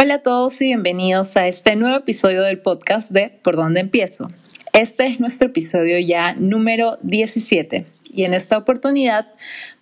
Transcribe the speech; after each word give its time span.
Hola 0.00 0.14
a 0.14 0.22
todos 0.22 0.60
y 0.60 0.66
bienvenidos 0.66 1.36
a 1.36 1.48
este 1.48 1.74
nuevo 1.74 1.96
episodio 1.96 2.42
del 2.42 2.60
podcast 2.60 3.10
de 3.10 3.30
Por 3.42 3.56
dónde 3.56 3.80
empiezo. 3.80 4.30
Este 4.72 5.08
es 5.08 5.18
nuestro 5.18 5.48
episodio 5.48 5.98
ya 5.98 6.34
número 6.34 6.98
17 7.02 7.84
y 8.08 8.22
en 8.22 8.32
esta 8.32 8.58
oportunidad 8.58 9.26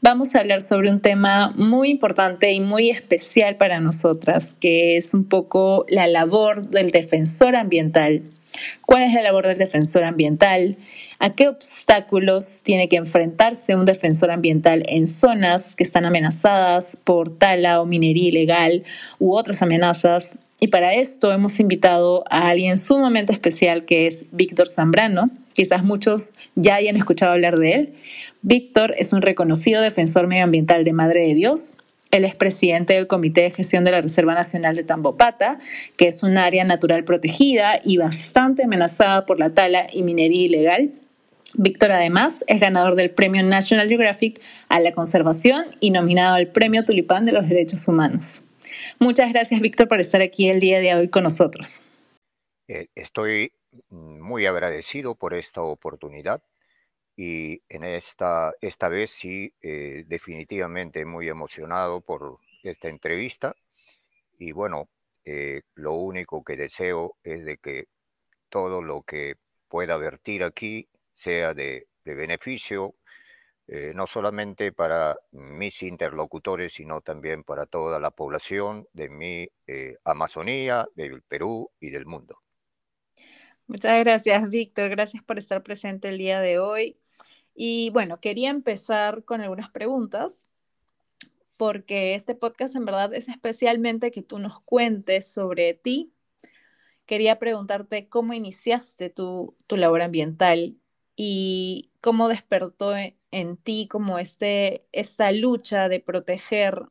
vamos 0.01 0.35
a 0.35 0.39
hablar 0.39 0.63
sobre 0.63 0.91
un 0.91 1.03
tema 1.03 1.53
muy 1.55 1.91
importante 1.91 2.51
y 2.53 2.61
muy 2.61 2.89
especial 2.89 3.57
para 3.57 3.79
nosotras, 3.79 4.55
que 4.55 4.97
es 4.97 5.13
un 5.13 5.29
poco 5.29 5.85
la 5.87 6.07
labor 6.07 6.67
del 6.67 6.93
defensor 6.93 7.55
ambiental. 7.55 8.23
¿Cuál 8.87 9.03
es 9.03 9.13
la 9.13 9.21
labor 9.21 9.47
del 9.47 9.59
defensor 9.59 10.03
ambiental? 10.03 10.79
¿A 11.19 11.31
qué 11.31 11.49
obstáculos 11.49 12.59
tiene 12.63 12.89
que 12.89 12.97
enfrentarse 12.97 13.75
un 13.75 13.87
defensor 13.87 14.31
ambiental 14.31 14.83
en 14.87 15.07
zonas 15.07 15.75
que 15.75 15.83
están 15.83 16.05
amenazadas 16.05 16.97
por 17.05 17.31
tala 17.31 17.81
o 17.81 17.87
minería 17.87 18.29
ilegal 18.29 18.85
u 19.19 19.35
otras 19.35 19.63
amenazas? 19.63 20.39
Y 20.61 20.69
para 20.69 20.93
esto 20.95 21.33
hemos 21.33 21.59
invitado 21.59 22.25
a 22.31 22.49
alguien 22.49 22.77
sumamente 22.77 23.33
especial 23.33 23.87
que 23.87 24.07
es 24.07 24.27
Víctor 24.33 24.69
Zambrano. 24.69 25.31
Quizás 25.55 25.83
muchos 25.85 26.33
ya 26.55 26.75
hayan 26.75 26.97
escuchado 26.97 27.33
hablar 27.33 27.59
de 27.59 27.73
él. 27.73 27.95
Víctor 28.43 28.95
es 28.99 29.15
un 29.15 29.23
reconocido 29.23 29.81
defensor 29.81 30.27
medioambiental 30.27 30.85
de 30.85 30.93
Madre 30.93 31.29
de 31.29 31.35
Dios, 31.35 31.73
él 32.11 32.25
es 32.25 32.35
presidente 32.35 32.95
del 32.95 33.07
Comité 33.07 33.43
de 33.43 33.51
Gestión 33.51 33.85
de 33.85 33.91
la 33.91 34.01
Reserva 34.01 34.35
Nacional 34.35 34.77
de 34.77 34.85
Tambopata, 34.85 35.59
que 35.97 36.09
es 36.09 36.23
un 36.23 36.39
área 36.39 36.65
natural 36.65 37.05
protegida 37.05 37.81
y 37.85 37.97
bastante 37.97 38.65
amenazada 38.65 39.27
por 39.27 39.39
la 39.39 39.51
tala 39.51 39.87
y 39.93 40.03
minería 40.03 40.47
ilegal. 40.47 40.93
Víctor 41.59 41.91
además 41.91 42.45
es 42.49 42.61
ganador 42.61 42.97
del 42.97 43.11
Premio 43.11 43.43
National 43.43 43.89
Geographic 43.89 44.41
a 44.69 44.79
la 44.79 44.93
conservación 44.93 45.65
y 45.81 45.91
nominado 45.91 46.35
al 46.35 46.49
Premio 46.53 46.85
Tulipán 46.85 47.25
de 47.25 47.33
los 47.33 47.49
Derechos 47.49 47.89
Humanos. 47.89 48.43
Muchas 48.99 49.33
gracias, 49.33 49.61
Víctor, 49.63 49.89
por 49.89 50.01
estar 50.01 50.21
aquí 50.21 50.51
el 50.51 50.61
día 50.61 50.81
de 50.81 50.95
hoy 50.95 51.09
con 51.09 51.23
nosotros. 51.23 51.81
Eh, 52.69 52.89
estoy 52.95 53.53
muy 53.89 54.45
agradecido 54.45 55.15
por 55.15 55.33
esta 55.33 55.63
oportunidad 55.63 56.43
y 57.17 57.63
en 57.71 57.85
esta, 57.85 58.53
esta 58.61 58.89
vez 58.89 59.11
sí, 59.11 59.55
eh, 59.63 60.05
definitivamente 60.07 61.07
muy 61.07 61.29
emocionado 61.29 62.03
por 62.03 62.39
esta 62.65 62.89
entrevista 62.89 63.57
y 64.39 64.53
bueno, 64.53 64.89
eh, 65.25 65.63
lo 65.75 65.95
único 65.95 66.45
que 66.45 66.57
deseo 66.57 67.17
es 67.25 67.47
de 67.47 67.57
que 67.57 67.87
todo 68.51 68.83
lo 68.83 69.03
que 69.03 69.37
pueda 69.69 69.97
vertir 69.97 70.45
aquí 70.45 70.89
sea 71.17 71.55
de, 71.55 71.89
beneficio, 72.05 72.95
eh, 73.67 73.93
no 73.93 74.07
solamente 74.07 74.71
para 74.71 75.17
mis 75.33 75.83
interlocutores, 75.83 76.75
sino 76.75 77.01
también 77.01 77.43
para 77.43 77.67
toda 77.67 77.99
la 77.99 78.13
población 78.13 78.87
de 78.93 79.09
mi 79.09 79.49
Amazonía, 80.05 80.87
del 80.95 81.23
Perú 81.23 81.73
y 81.81 81.91
del 81.91 82.07
mundo. 82.07 82.41
Muchas 83.67 83.99
gracias, 84.05 84.49
Víctor. 84.49 84.91
Gracias 84.91 85.25
por 85.25 85.39
estar 85.39 85.63
presente 85.65 86.09
el 86.09 86.19
día 86.19 86.41
de 86.41 86.61
hoy. 86.61 87.01
Y 87.53 87.91
bueno, 87.91 88.21
quería 88.21 88.51
empezar 88.51 89.25
con 89.25 89.41
algunas 89.41 89.71
preguntas, 89.71 90.51
porque 91.57 92.15
este 92.15 92.35
podcast 92.35 92.77
en 92.77 92.85
verdad 92.85 93.15
es 93.15 93.29
especialmente 93.29 94.11
que 94.11 94.23
tú 94.23 94.39
nos 94.39 94.61
cuentes 94.61 95.27
sobre 95.33 95.75
ti. 95.75 96.13
Quería 97.07 97.39
preguntarte 97.39 98.09
cómo 98.09 98.35
iniciaste 98.35 99.11
tu, 99.11 99.57
tu 99.67 99.77
labor 99.77 100.03
ambiental 100.03 100.77
y 101.17 101.91
cómo 102.01 102.29
despertó 102.29 102.97
e, 102.97 103.17
en, 103.31 103.57
ti 103.57 103.89
como 103.91 104.19
este, 104.19 104.87
esta 104.93 105.33
lucha 105.33 105.89
de 105.89 106.01
proteger 106.01 106.83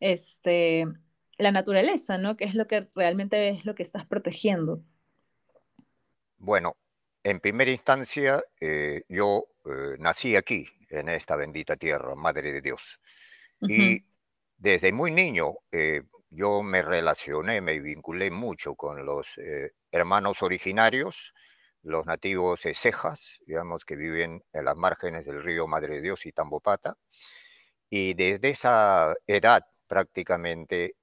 este, 0.00 0.86
la 1.36 1.52
naturaleza, 1.52 2.18
¿no? 2.18 2.36
Que 2.36 2.44
es 2.44 2.54
lo 2.54 2.66
que 2.66 2.88
realmente 2.94 3.50
es 3.50 3.64
lo 3.66 3.74
que 3.74 3.82
estás 3.82 4.06
protegiendo. 4.06 4.82
Bueno, 6.38 6.76
en 7.22 7.38
primera 7.40 7.70
instancia, 7.70 8.42
eh, 8.60 9.04
yo 9.08 9.46
eh, 9.66 9.96
nací 9.98 10.36
aquí, 10.36 10.66
en 10.88 11.10
esta 11.10 11.36
bendita 11.36 11.76
tierra, 11.76 12.14
Madre 12.14 12.52
de 12.52 12.62
Dios. 12.62 12.98
Y 13.60 14.06
desde 14.56 14.90
muy 14.90 15.10
niño 15.10 15.58
eh, 15.70 16.02
yo 16.30 16.62
me 16.62 16.80
relacioné, 16.80 17.60
me 17.60 17.78
vinculé 17.78 18.30
mucho 18.30 18.74
con 18.74 19.04
los 19.04 19.28
hermanos 19.92 20.42
originarios, 20.42 21.34
los 21.82 22.06
nativos 22.06 22.62
Cejas, 22.74 23.40
digamos, 23.46 23.84
que 23.84 23.96
viven 23.96 24.42
en 24.52 24.64
las 24.64 24.76
márgenes 24.76 25.24
del 25.24 25.42
río 25.42 25.66
Madre 25.66 25.96
de 25.96 26.02
Dios 26.02 26.26
y 26.26 26.32
Tambopata. 26.32 26.96
Y 27.88 28.14
desde 28.14 28.50
esa 28.50 29.14
edad 29.26 29.64
prácticamente 29.86 30.96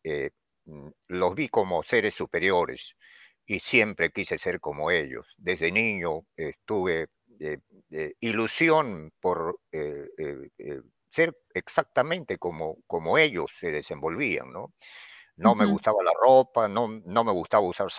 mm, 0.66 0.88
los 1.08 1.36
vi 1.36 1.50
como 1.50 1.84
seres 1.84 2.14
superiores 2.14 2.96
y 3.46 3.60
siempre 3.60 4.12
quise 4.12 4.38
ser 4.38 4.60
como 4.60 4.92
ellos. 4.92 5.34
Desde 5.38 5.72
niño 5.72 6.22
tuve 6.66 7.08
ilusión 8.20 9.12
por 9.20 9.60
eh, 9.72 10.08
eh, 10.18 10.50
eh, 10.58 10.82
ser 11.10 11.38
exactamente 11.54 12.38
como, 12.38 12.78
como 12.88 13.18
ellos 13.18 13.52
se 13.58 13.72
desenvolvían, 13.72 14.52
¿no? 14.52 14.74
No 15.38 15.54
me 15.54 15.66
gustaba 15.66 16.04
la 16.04 16.14
ropa, 16.20 16.68
no, 16.68 16.88
no 17.06 17.24
me 17.24 17.32
gustaba 17.32 17.64
usar 17.68 17.92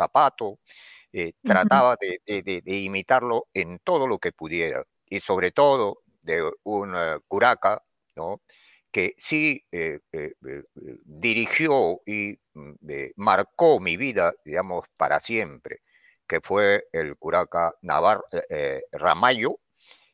zapatos, 1.12 1.40
trataba 1.42 1.96
de, 2.00 2.62
imitarlo 2.66 3.46
en 3.54 3.78
todo 3.80 4.06
lo 4.06 4.18
que 4.18 4.32
pudiera 4.32 4.84
y 5.06 5.20
sobre 5.20 5.52
todo 5.52 6.02
de 6.22 6.50
un 6.64 6.94
curaca, 7.28 7.82
¿no? 8.16 8.40
que 8.90 9.14
sí 9.18 9.64
eh, 9.72 10.00
eh, 10.12 10.32
eh, 10.46 10.62
dirigió 11.04 12.00
y 12.06 12.38
mm, 12.54 12.72
marcó 13.16 13.80
mi 13.80 13.96
vida, 13.96 14.32
digamos, 14.44 14.86
para 14.96 15.20
siempre, 15.20 15.80
que 16.26 16.40
fue 16.40 16.84
el 16.92 17.16
curaca 17.16 17.74
Navar 17.82 18.22
Ramayo, 18.92 19.60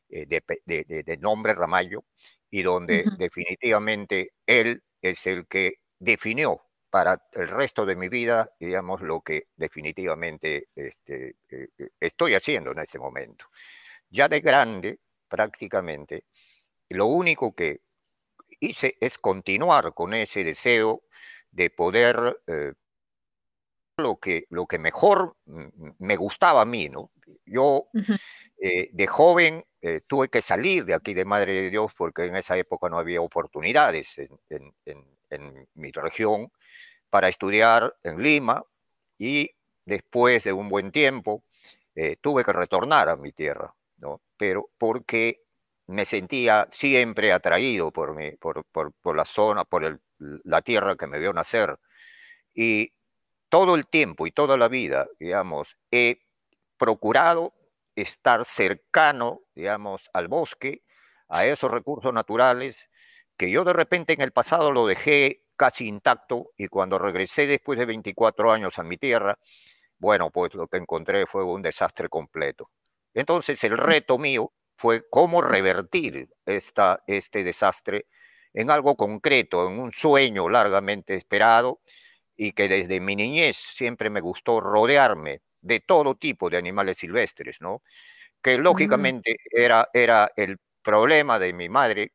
de, 0.09 1.19
nombre 1.21 1.54
Ramayo, 1.54 2.04
y 2.50 2.62
donde 2.62 3.04
definitivamente 3.19 4.33
él 4.47 4.83
es 5.03 5.27
el 5.27 5.47
que 5.47 5.75
definió 5.99 6.60
para 6.94 7.21
el 7.32 7.49
resto 7.49 7.84
de 7.84 7.97
mi 7.97 8.09
vida, 8.09 8.53
digamos, 8.60 9.00
lo 9.00 9.21
que 9.21 9.49
definitivamente 9.56 10.69
este, 10.77 11.34
estoy 11.99 12.34
haciendo 12.34 12.71
en 12.71 12.78
este 12.78 13.00
momento. 13.00 13.47
Ya 14.10 14.28
de 14.28 14.38
grande, 14.38 15.00
prácticamente, 15.27 16.27
lo 16.91 17.06
único 17.06 17.53
que 17.53 17.81
hice 18.60 18.97
es 19.00 19.19
continuar 19.19 19.93
con 19.93 20.15
ese 20.15 20.44
deseo 20.44 21.03
de 21.50 21.71
poder 21.71 22.41
eh, 22.47 22.75
lo, 23.97 24.21
que, 24.21 24.47
lo 24.50 24.66
que 24.66 24.78
mejor 24.78 25.37
me 25.99 26.15
gustaba 26.15 26.62
a 26.62 26.65
mí, 26.65 26.88
¿no? 26.91 27.10
Yo 27.44 27.88
eh, 28.59 28.91
de 28.93 29.06
joven 29.09 29.65
eh, 29.81 30.03
tuve 30.06 30.28
que 30.28 30.41
salir 30.41 30.84
de 30.84 30.94
aquí 30.94 31.12
de 31.12 31.25
Madre 31.25 31.54
de 31.54 31.71
Dios 31.71 31.93
porque 31.99 32.27
en 32.27 32.37
esa 32.37 32.56
época 32.56 32.88
no 32.88 32.99
había 32.99 33.21
oportunidades 33.21 34.16
en, 34.49 34.72
en 34.84 35.14
mi 35.75 35.91
región 35.93 36.50
para 37.11 37.28
estudiar 37.28 37.95
en 38.03 38.22
Lima 38.22 38.65
y 39.19 39.50
después 39.84 40.45
de 40.45 40.53
un 40.53 40.69
buen 40.69 40.91
tiempo 40.91 41.45
tuve 42.21 42.45
que 42.45 42.53
retornar 42.53 43.09
a 43.09 43.17
mi 43.17 43.31
tierra, 43.33 43.72
¿no? 43.99 44.21
Pero 44.37 44.71
porque 44.78 45.45
me 45.87 46.05
sentía 46.05 46.67
siempre 46.71 47.33
atraído 47.33 47.93
por, 47.93 48.15
mi, 48.15 48.33
por, 48.33 48.65
por, 48.65 49.17
la 49.17 49.25
zona, 49.25 49.65
por 49.65 50.00
la 50.19 50.62
tierra 50.62 50.97
que 50.97 51.06
me 51.06 51.19
vio 51.19 51.33
nacer. 51.33 51.78
Y 52.55 52.93
todo 53.49 53.75
el 53.75 53.87
tiempo 53.87 54.27
y 54.27 54.33
toda 54.33 54.56
la 54.56 54.69
vida, 54.69 55.06
digamos, 55.19 55.77
he 55.91 56.22
procurado 56.78 57.53
estar 57.95 58.45
cercano, 58.45 59.43
digamos, 59.55 60.11
al 60.12 60.28
bosque, 60.28 60.83
a 61.28 61.47
esos 61.47 61.71
recursos 61.71 62.12
naturales, 62.12 62.89
que 63.37 63.50
yo 63.50 63.65
de 63.65 63.72
repente 63.72 64.12
en 64.12 64.21
el 64.21 64.33
pasado 64.33 64.72
lo 64.72 64.87
dejé 64.87 65.45
casi 65.56 65.87
intacto 65.87 66.53
y 66.56 66.69
cuando 66.69 66.99
regresé 66.99 67.47
después 67.47 67.78
de 67.78 67.87
24 67.87 68.53
años 68.53 68.78
a 68.78 68.83
mi 68.83 68.97
tierra, 68.97 69.39
bueno, 69.98 70.31
pues 70.31 70.54
lo 70.54 70.66
que 70.69 70.78
encontré 70.78 71.27
fue 71.27 71.45
un 71.45 71.63
desastre 71.63 72.09
completo. 72.09 72.71
Entonces 73.15 73.63
el 73.65 73.78
reto 73.78 74.19
mío 74.19 74.53
fue 74.77 75.09
cómo 75.09 75.41
revertir 75.41 76.28
esta, 76.45 77.03
este 77.07 77.45
desastre 77.45 78.07
en 78.53 78.71
algo 78.71 78.97
concreto, 78.97 79.69
en 79.69 79.78
un 79.78 79.92
sueño 79.92 80.48
largamente 80.48 81.15
esperado 81.15 81.81
y 82.36 82.53
que 82.53 82.69
desde 82.69 83.01
mi 83.01 83.16
niñez 83.16 83.57
siempre 83.57 84.10
me 84.10 84.21
gustó 84.21 84.60
rodearme 84.60 85.42
de 85.60 85.81
todo 85.81 86.16
tipo 86.16 86.51
de 86.51 86.59
animales 86.59 86.98
silvestres, 86.98 87.60
¿no? 87.60 87.83
Que 88.42 88.59
mm. 88.59 88.63
lógicamente 88.63 89.36
era, 89.51 89.89
era 89.92 90.31
el 90.36 90.59
problema 90.83 91.39
de 91.39 91.53
mi 91.53 91.69
madre, 91.69 92.13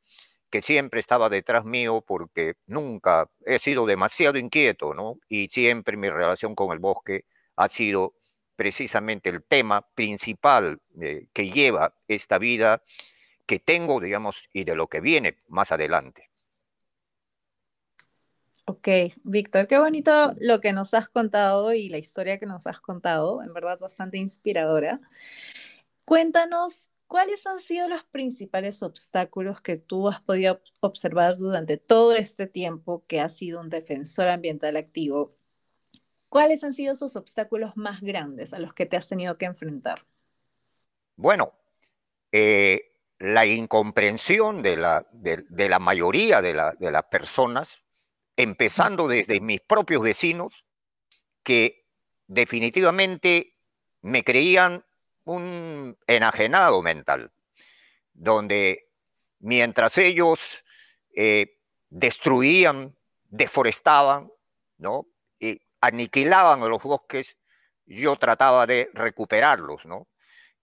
que 0.49 0.61
siempre 0.61 0.99
estaba 0.99 1.29
detrás 1.29 1.65
mío 1.65 2.03
porque 2.05 2.55
nunca 2.65 3.29
he 3.45 3.59
sido 3.59 3.85
demasiado 3.85 4.37
inquieto, 4.37 4.93
¿no? 4.93 5.19
Y 5.27 5.47
siempre 5.49 5.97
mi 5.97 6.09
relación 6.09 6.55
con 6.55 6.71
el 6.71 6.79
bosque 6.79 7.25
ha 7.55 7.69
sido 7.69 8.15
precisamente 8.55 9.29
el 9.29 9.43
tema 9.43 9.87
principal 9.95 10.81
eh, 11.01 11.27
que 11.33 11.49
lleva 11.49 11.93
esta 12.07 12.37
vida 12.37 12.83
que 13.45 13.59
tengo, 13.59 13.99
digamos, 13.99 14.49
y 14.53 14.63
de 14.63 14.75
lo 14.75 14.87
que 14.87 14.99
viene 14.99 15.37
más 15.47 15.71
adelante. 15.71 16.29
Ok, 18.65 18.87
Víctor, 19.23 19.67
qué 19.67 19.79
bonito 19.79 20.33
lo 20.39 20.61
que 20.61 20.73
nos 20.73 20.93
has 20.93 21.09
contado 21.09 21.73
y 21.73 21.89
la 21.89 21.97
historia 21.97 22.37
que 22.37 22.45
nos 22.45 22.67
has 22.67 22.79
contado, 22.79 23.41
en 23.41 23.51
verdad 23.51 23.79
bastante 23.79 24.19
inspiradora. 24.19 24.99
Cuéntanos 26.05 26.91
cuáles 27.09 27.47
han 27.47 27.59
sido 27.59 27.89
los 27.89 28.03
principales 28.03 28.83
obstáculos 28.83 29.61
que 29.61 29.77
tú 29.77 30.07
has 30.07 30.21
podido 30.21 30.61
observar 30.79 31.37
durante 31.37 31.77
todo 31.77 32.13
este 32.13 32.45
tiempo 32.45 33.03
que 33.07 33.19
has 33.19 33.35
sido 33.35 33.59
un 33.59 33.69
defensor 33.71 34.27
ambiental 34.27 34.77
activo. 34.77 35.35
¿Cuáles 36.29 36.63
han 36.63 36.71
sido 36.71 36.93
esos 36.93 37.15
obstáculos 37.15 37.75
más 37.75 37.99
grandes 38.01 38.53
a 38.53 38.59
los 38.59 38.75
que 38.75 38.85
te 38.85 38.95
has 38.95 39.07
tenido 39.07 39.39
que 39.39 39.45
enfrentar? 39.45 40.05
Bueno, 41.15 41.51
eh, 42.31 42.91
la 43.17 43.47
incomprensión 43.47 44.61
de 44.61 44.77
la, 44.77 45.07
de, 45.11 45.67
la 45.67 45.79
mayoría 45.79 46.43
de, 46.43 46.53
de 46.77 46.91
las 46.91 47.03
personas, 47.05 47.81
empezando 48.37 49.07
desde 49.07 49.41
mis 49.41 49.61
propios 49.61 50.03
vecinos, 50.03 50.63
que 51.41 51.87
definitivamente 52.27 53.57
me 54.01 54.23
creían 54.23 54.85
un 55.29 55.97
enajenado 56.07 56.81
mental, 56.81 57.31
donde 58.13 58.89
mientras 59.39 59.97
ellos 59.99 60.65
eh, 61.15 61.59
destruían, 61.89 62.95
deforestaban, 63.29 64.31
¿no? 64.77 65.05
Y 65.39 65.61
aniquilaban 65.81 66.67
los 66.67 66.81
bosques, 66.81 67.37
yo 67.85 68.15
trataba 68.15 68.65
de 68.65 68.89
recuperarlos, 68.93 69.85
¿no? 69.85 70.07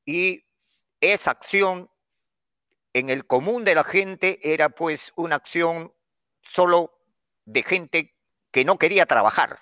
Y 0.04 0.44
esa 1.00 1.30
acción 1.30 1.88
en 2.92 3.10
el 3.10 3.26
común 3.26 3.64
de 3.64 3.74
la 3.76 3.84
gente 3.84 4.40
era 4.42 4.68
pues 4.70 5.12
una 5.16 5.36
acción 5.36 5.92
solo 6.42 6.98
de 7.44 7.62
gente 7.62 8.16
que 8.50 8.64
no 8.64 8.78
quería 8.78 9.06
trabajar. 9.06 9.60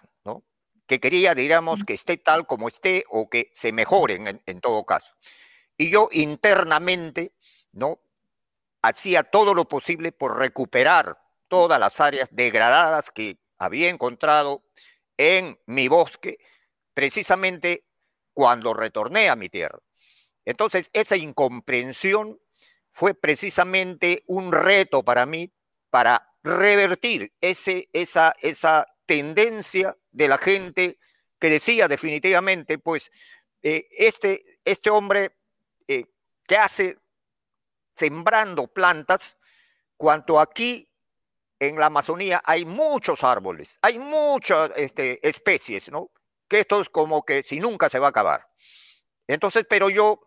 Que 0.86 1.00
quería, 1.00 1.34
digamos, 1.34 1.84
que 1.84 1.94
esté 1.94 2.16
tal 2.16 2.46
como 2.46 2.68
esté 2.68 3.04
o 3.08 3.28
que 3.28 3.50
se 3.54 3.72
mejoren 3.72 4.42
en, 4.44 4.60
todo 4.60 4.84
caso. 4.84 5.14
Y 5.76 5.90
yo 5.90 6.08
internamente, 6.12 7.34
¿no? 7.72 8.00
Hacía 8.82 9.22
todo 9.24 9.54
lo 9.54 9.66
posible 9.66 10.12
por 10.12 10.38
recuperar 10.38 11.18
todas 11.48 11.80
las 11.80 12.00
áreas 12.00 12.28
degradadas 12.32 13.10
que 13.10 13.38
había 13.56 13.88
encontrado 13.88 14.62
en 15.16 15.58
mi 15.66 15.88
bosque, 15.88 16.38
precisamente 16.92 17.86
cuando 18.34 18.74
retorné 18.74 19.28
a 19.28 19.36
mi 19.36 19.48
tierra. 19.48 19.78
Entonces, 20.44 20.90
esa 20.92 21.16
incomprensión 21.16 22.38
fue 22.92 23.14
precisamente 23.14 24.22
un 24.26 24.52
reto 24.52 25.02
para 25.02 25.24
mí 25.24 25.50
para 25.90 26.34
revertir 26.42 27.32
ese, 27.40 27.88
esa, 27.92 28.34
esa 28.42 28.86
tendencia 29.06 29.96
de 30.14 30.28
la 30.28 30.38
gente 30.38 30.98
que 31.38 31.50
decía 31.50 31.88
definitivamente, 31.88 32.78
pues, 32.78 33.10
eh, 33.62 33.88
este, 33.90 34.60
este 34.64 34.88
hombre 34.88 35.36
eh, 35.88 36.06
que 36.46 36.56
hace 36.56 36.96
sembrando 37.96 38.66
plantas, 38.68 39.36
cuanto 39.96 40.40
aquí 40.40 40.88
en 41.58 41.78
la 41.78 41.86
Amazonía 41.86 42.42
hay 42.44 42.64
muchos 42.64 43.22
árboles, 43.24 43.78
hay 43.82 43.98
muchas 43.98 44.70
este, 44.76 45.26
especies, 45.26 45.90
¿no? 45.90 46.10
Que 46.48 46.60
esto 46.60 46.80
es 46.80 46.88
como 46.88 47.24
que 47.24 47.42
si 47.42 47.58
nunca 47.58 47.88
se 47.88 47.98
va 47.98 48.06
a 48.06 48.10
acabar. 48.10 48.48
Entonces, 49.26 49.64
pero 49.68 49.88
yo 49.90 50.20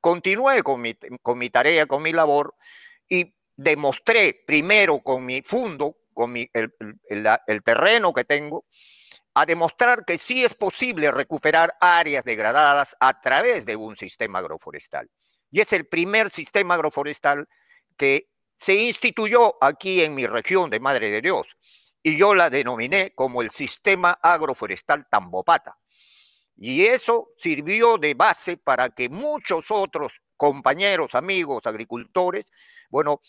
continué 0.00 0.62
con 0.62 0.80
mi, 0.80 0.94
con 1.22 1.38
mi 1.38 1.50
tarea, 1.50 1.86
con 1.86 2.02
mi 2.02 2.12
labor 2.12 2.54
y 3.08 3.34
demostré 3.56 4.34
primero 4.46 5.00
con 5.00 5.24
mi 5.24 5.42
fundo, 5.42 5.96
con 6.12 6.32
mi, 6.32 6.48
el, 6.52 6.72
el, 7.08 7.62
terreno 7.62 8.12
que 8.12 8.24
tengo, 8.24 8.64
a 9.34 9.44
demostrar 9.44 10.04
que 10.04 10.16
sí 10.16 10.44
es 10.44 10.54
posible 10.54 11.10
recuperar 11.10 11.76
áreas 11.80 12.24
degradadas 12.24 12.96
a 13.00 13.20
través 13.20 13.66
de 13.66 13.74
un 13.74 13.96
sistema 13.96 14.38
agroforestal. 14.38 15.10
Y 15.50 15.60
es 15.60 15.72
el 15.72 15.86
primer 15.86 16.30
sistema 16.30 16.74
agroforestal 16.74 17.48
que 17.96 18.30
se 18.56 18.74
instituyó 18.74 19.56
aquí 19.62 20.02
en 20.02 20.14
mi 20.14 20.26
región 20.26 20.70
de 20.70 20.80
Madre 20.80 21.10
de 21.10 21.20
Dios. 21.20 21.56
Y 22.02 22.16
yo 22.16 22.34
la 22.34 22.48
denominé 22.48 23.12
como 23.14 23.42
el 23.42 23.50
sistema 23.50 24.18
agroforestal 24.22 25.08
Tambopata. 25.08 25.76
Y 26.56 26.86
eso 26.86 27.30
sirvió 27.36 27.98
de 27.98 28.14
base 28.14 28.56
para 28.56 28.90
que 28.90 29.08
muchos 29.08 29.70
otros 29.70 30.20
compañeros, 30.36 31.14
amigos, 31.14 31.66
agricultores, 31.66 32.52
bueno, 32.88 33.20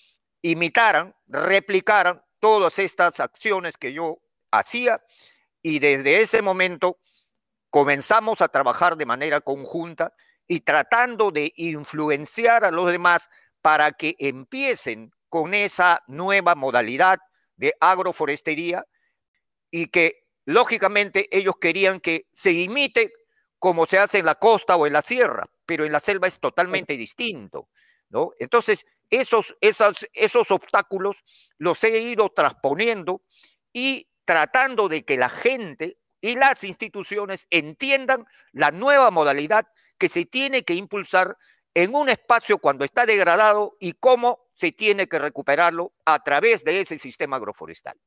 imitaran, 0.43 1.15
replicaran 1.25 2.21
todas 2.39 2.77
estas 2.77 3.19
acciones 3.19 3.77
que 3.77 3.93
yo 3.93 4.19
hacía 4.51 5.01
y 5.65 5.79
desde 5.79 6.21
ese 6.21 6.41
momento 6.41 6.99
comenzamos 7.71 8.41
a 8.41 8.49
trabajar 8.49 8.97
de 8.97 9.05
manera 9.05 9.41
conjunta 9.41 10.13
y 10.47 10.59
tratando 10.59 11.31
de 11.31 11.53
influenciar 11.55 12.65
a 12.65 12.71
los 12.71 12.91
demás 12.91 13.29
para 13.61 13.91
que 13.91 14.15
empiecen 14.19 15.11
con 15.27 15.53
esa 15.53 16.03
nueva 16.07 16.53
modalidad 16.53 17.17
de 17.55 17.73
agroforestería 17.79 18.85
y 19.71 19.87
que 19.87 20.25
Lógicamente 20.45 21.27
ellos 21.35 21.55
querían 21.59 21.99
que 21.99 22.27
se 22.31 22.51
imite 22.51 23.11
como 23.57 23.87
se 23.87 23.97
hace 23.97 24.19
en 24.19 24.25
la 24.25 24.35
costa 24.35 24.75
o 24.75 24.85
en 24.85 24.93
la 24.93 25.01
sierra, 25.01 25.49
pero 25.65 25.85
en 25.85 25.91
la 25.91 25.99
selva 25.99 26.27
es 26.27 26.39
totalmente 26.39 26.95
distinto, 26.95 27.69
¿no? 28.09 28.33
Entonces, 28.37 28.85
esos, 29.09 29.55
esos, 29.59 30.07
esos 30.13 30.51
obstáculos 30.51 31.15
los 31.57 31.83
he 31.83 31.99
ido 31.99 32.29
transponiendo 32.29 33.23
y 33.73 34.07
tratando 34.25 34.89
de 34.89 35.05
que 35.05 35.17
la 35.17 35.29
gente 35.29 35.97
y 36.21 36.35
las 36.35 36.63
instituciones 36.63 37.47
entiendan 37.51 38.25
la 38.51 38.71
nueva 38.71 39.11
modalidad 39.11 39.67
que 39.97 40.09
se 40.09 40.25
tiene 40.25 40.63
que 40.63 40.73
impulsar 40.73 41.37
en 41.73 41.93
un 41.93 42.09
espacio 42.09 42.57
cuando 42.57 42.83
está 42.83 43.05
degradado 43.05 43.77
y 43.79 43.93
cómo 43.93 44.39
se 44.53 44.71
tiene 44.71 45.07
que 45.07 45.19
recuperarlo 45.19 45.93
a 46.05 46.23
través 46.23 46.63
de 46.63 46.81
ese 46.81 46.97
sistema 46.97 47.35
agroforestal. 47.35 47.97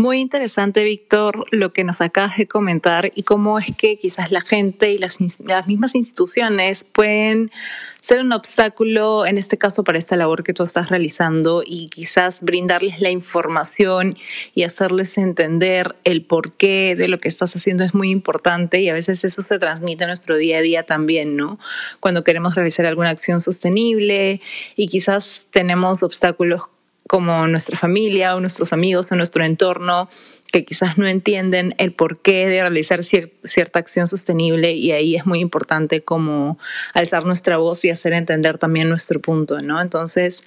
Muy 0.00 0.18
interesante, 0.18 0.82
Víctor, 0.82 1.46
lo 1.52 1.72
que 1.72 1.84
nos 1.84 2.00
acabas 2.00 2.36
de 2.36 2.48
comentar 2.48 3.12
y 3.14 3.22
cómo 3.22 3.60
es 3.60 3.66
que 3.76 3.96
quizás 3.96 4.32
la 4.32 4.40
gente 4.40 4.90
y 4.90 4.98
las, 4.98 5.18
las, 5.38 5.68
mismas 5.68 5.94
instituciones 5.94 6.82
pueden 6.82 7.52
ser 8.00 8.20
un 8.20 8.32
obstáculo, 8.32 9.24
en 9.24 9.38
este 9.38 9.56
caso, 9.56 9.84
para 9.84 9.96
esta 9.98 10.16
labor 10.16 10.42
que 10.42 10.52
tú 10.52 10.64
estás 10.64 10.90
realizando 10.90 11.62
y 11.64 11.90
quizás 11.90 12.42
brindarles 12.42 13.00
la 13.00 13.10
información 13.10 14.10
y 14.52 14.64
hacerles 14.64 15.16
entender 15.16 15.94
el 16.02 16.24
porqué 16.24 16.96
de 16.96 17.06
lo 17.06 17.18
que 17.18 17.28
estás 17.28 17.54
haciendo 17.54 17.84
es 17.84 17.94
muy 17.94 18.10
importante 18.10 18.80
y 18.80 18.88
a 18.88 18.94
veces 18.94 19.22
eso 19.24 19.42
se 19.42 19.60
transmite 19.60 20.02
en 20.02 20.08
nuestro 20.08 20.36
día 20.36 20.58
a 20.58 20.62
día 20.62 20.82
también, 20.82 21.36
¿no? 21.36 21.60
Cuando 22.00 22.24
queremos 22.24 22.56
realizar 22.56 22.84
alguna 22.84 23.10
acción 23.10 23.38
sostenible 23.38 24.40
y 24.74 24.88
quizás 24.88 25.46
tenemos 25.52 26.02
obstáculos 26.02 26.62
como 27.06 27.46
nuestra 27.46 27.76
familia 27.76 28.34
o 28.34 28.40
nuestros 28.40 28.72
amigos 28.72 29.10
o 29.10 29.16
nuestro 29.16 29.44
entorno 29.44 30.08
que 30.54 30.64
quizás 30.64 30.98
no 30.98 31.06
entienden 31.08 31.74
el 31.78 31.92
porqué 31.92 32.46
de 32.46 32.60
realizar 32.60 33.02
cierta 33.02 33.80
acción 33.80 34.06
sostenible 34.06 34.72
y 34.72 34.92
ahí 34.92 35.16
es 35.16 35.26
muy 35.26 35.40
importante 35.40 36.04
como 36.04 36.58
alzar 36.92 37.26
nuestra 37.26 37.56
voz 37.56 37.84
y 37.84 37.90
hacer 37.90 38.12
entender 38.12 38.56
también 38.56 38.88
nuestro 38.88 39.20
punto, 39.20 39.60
¿no? 39.60 39.80
Entonces, 39.80 40.44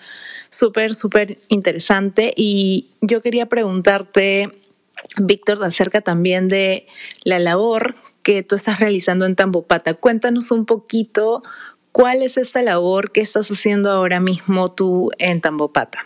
súper, 0.50 0.94
súper 0.94 1.38
interesante 1.50 2.34
y 2.38 2.88
yo 3.02 3.22
quería 3.22 3.48
preguntarte, 3.48 4.50
Víctor, 5.18 5.62
acerca 5.64 6.00
también 6.00 6.48
de 6.48 6.88
la 7.26 7.40
labor 7.40 7.96
que 8.24 8.44
tú 8.44 8.56
estás 8.56 8.80
realizando 8.80 9.26
en 9.26 9.36
Tambopata. 9.36 9.94
Cuéntanos 9.94 10.52
un 10.52 10.66
poquito 10.66 11.42
cuál 11.92 12.24
es 12.24 12.38
esta 12.38 12.62
labor 12.62 13.12
que 13.12 13.22
estás 13.22 13.50
haciendo 13.52 13.92
ahora 13.92 14.22
mismo 14.22 14.72
tú 14.72 15.12
en 15.18 15.42
Tambopata. 15.42 16.06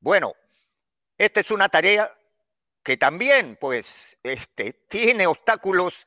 Bueno, 0.00 0.34
esta 1.18 1.40
es 1.40 1.50
una 1.50 1.68
tarea 1.68 2.10
que 2.82 2.96
también, 2.96 3.58
pues, 3.60 4.16
este, 4.22 4.72
tiene 4.88 5.26
obstáculos 5.26 6.06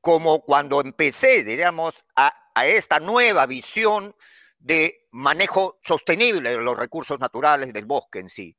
como 0.00 0.44
cuando 0.44 0.80
empecé, 0.80 1.44
diríamos, 1.44 2.04
a, 2.16 2.36
esta 2.66 2.98
nueva 2.98 3.46
visión 3.46 4.14
de 4.58 5.06
manejo 5.12 5.78
sostenible 5.82 6.50
de 6.50 6.58
los 6.58 6.76
recursos 6.76 7.18
naturales 7.20 7.72
del 7.72 7.86
bosque 7.86 8.18
en 8.18 8.28
sí. 8.28 8.56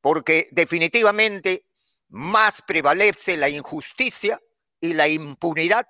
Porque 0.00 0.48
definitivamente 0.50 1.68
más 2.08 2.60
prevalece 2.62 3.36
la 3.36 3.48
injusticia 3.48 4.42
y 4.80 4.92
la 4.92 5.08
impunidad 5.08 5.88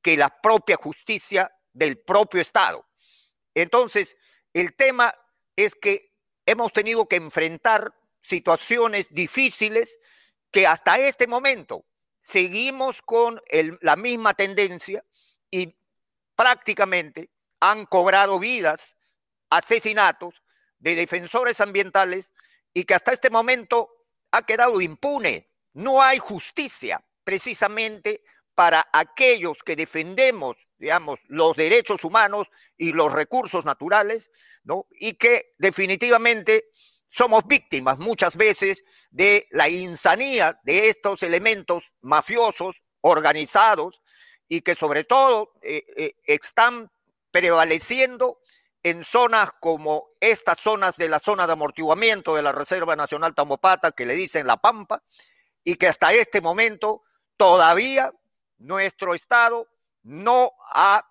que 0.00 0.16
la 0.16 0.30
propia 0.40 0.76
justicia 0.76 1.52
del 1.72 1.98
propio 1.98 2.40
Estado. 2.40 2.86
Entonces, 3.54 4.16
el 4.52 4.74
tema 4.74 5.14
es 5.56 5.74
que 5.74 6.11
hemos 6.46 6.72
tenido 6.72 7.06
que 7.06 7.16
enfrentar 7.16 7.94
situaciones 8.20 9.06
difíciles 9.10 9.98
que 10.50 10.66
hasta 10.66 10.98
este 10.98 11.26
momento 11.26 11.84
seguimos 12.22 13.02
con 13.02 13.40
la 13.80 13.96
misma 13.96 14.34
tendencia 14.34 15.04
y 15.50 15.74
prácticamente 16.36 17.30
han 17.60 17.86
cobrado 17.86 18.38
vidas, 18.38 18.96
asesinatos 19.50 20.42
de 20.78 20.94
defensores 20.94 21.60
ambientales 21.60 22.32
y 22.74 22.84
que 22.84 22.94
hasta 22.94 23.12
este 23.12 23.30
momento 23.30 23.90
ha 24.30 24.42
quedado 24.42 24.80
impune. 24.80 25.48
No 25.74 26.02
hay 26.02 26.18
justicia 26.18 27.02
precisamente 27.24 28.24
para 28.62 28.88
aquellos 28.92 29.58
que 29.64 29.74
defendemos, 29.74 30.56
digamos, 30.78 31.18
los 31.26 31.56
derechos 31.56 32.04
humanos 32.04 32.46
y 32.78 32.92
los 32.92 33.12
recursos 33.12 33.64
naturales, 33.64 34.30
¿no? 34.62 34.86
Y 34.92 35.14
que 35.14 35.54
definitivamente 35.58 36.66
somos 37.08 37.44
víctimas 37.44 37.98
muchas 37.98 38.36
veces 38.36 38.84
de 39.10 39.48
la 39.50 39.68
insanía 39.68 40.60
de 40.62 40.90
estos 40.90 41.24
elementos 41.24 41.92
mafiosos 42.02 42.76
organizados 43.00 44.00
y 44.46 44.60
que 44.60 44.76
sobre 44.76 45.02
todo 45.02 45.54
eh, 45.60 45.82
eh, 45.96 46.14
están 46.24 46.88
prevaleciendo 47.32 48.38
en 48.84 49.04
zonas 49.04 49.50
como 49.60 50.10
estas 50.20 50.60
zonas 50.60 50.96
de 50.96 51.08
la 51.08 51.18
zona 51.18 51.48
de 51.48 51.54
amortiguamiento 51.54 52.36
de 52.36 52.42
la 52.42 52.52
Reserva 52.52 52.94
Nacional 52.94 53.34
Tamopata, 53.34 53.90
que 53.90 54.06
le 54.06 54.14
dicen 54.14 54.46
La 54.46 54.58
Pampa, 54.58 55.02
y 55.64 55.74
que 55.74 55.88
hasta 55.88 56.12
este 56.12 56.40
momento 56.40 57.02
todavía 57.36 58.12
nuestro 58.62 59.14
Estado 59.14 59.68
no 60.02 60.52
ha 60.74 61.06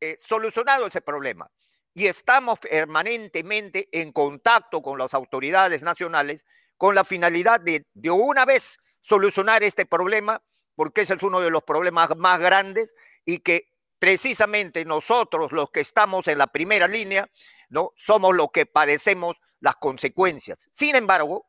eh, 0.00 0.16
solucionado 0.18 0.86
ese 0.86 1.00
problema. 1.00 1.50
Y 1.94 2.06
estamos 2.06 2.58
permanentemente 2.58 3.88
en 3.92 4.12
contacto 4.12 4.82
con 4.82 4.98
las 4.98 5.14
autoridades 5.14 5.82
nacionales 5.82 6.44
con 6.76 6.94
la 6.94 7.04
finalidad 7.04 7.60
de, 7.60 7.86
de 7.94 8.10
una 8.10 8.44
vez 8.44 8.78
solucionar 9.00 9.62
este 9.62 9.86
problema, 9.86 10.42
porque 10.74 11.02
ese 11.02 11.14
es 11.14 11.22
uno 11.22 11.40
de 11.40 11.50
los 11.50 11.62
problemas 11.62 12.16
más 12.16 12.40
grandes 12.40 12.94
y 13.24 13.38
que 13.38 13.72
precisamente 13.98 14.84
nosotros 14.84 15.52
los 15.52 15.70
que 15.70 15.80
estamos 15.80 16.26
en 16.26 16.38
la 16.38 16.48
primera 16.48 16.88
línea, 16.88 17.30
¿no? 17.68 17.92
Somos 17.96 18.34
los 18.34 18.50
que 18.50 18.66
padecemos 18.66 19.36
las 19.60 19.76
consecuencias. 19.76 20.68
Sin 20.72 20.96
embargo, 20.96 21.46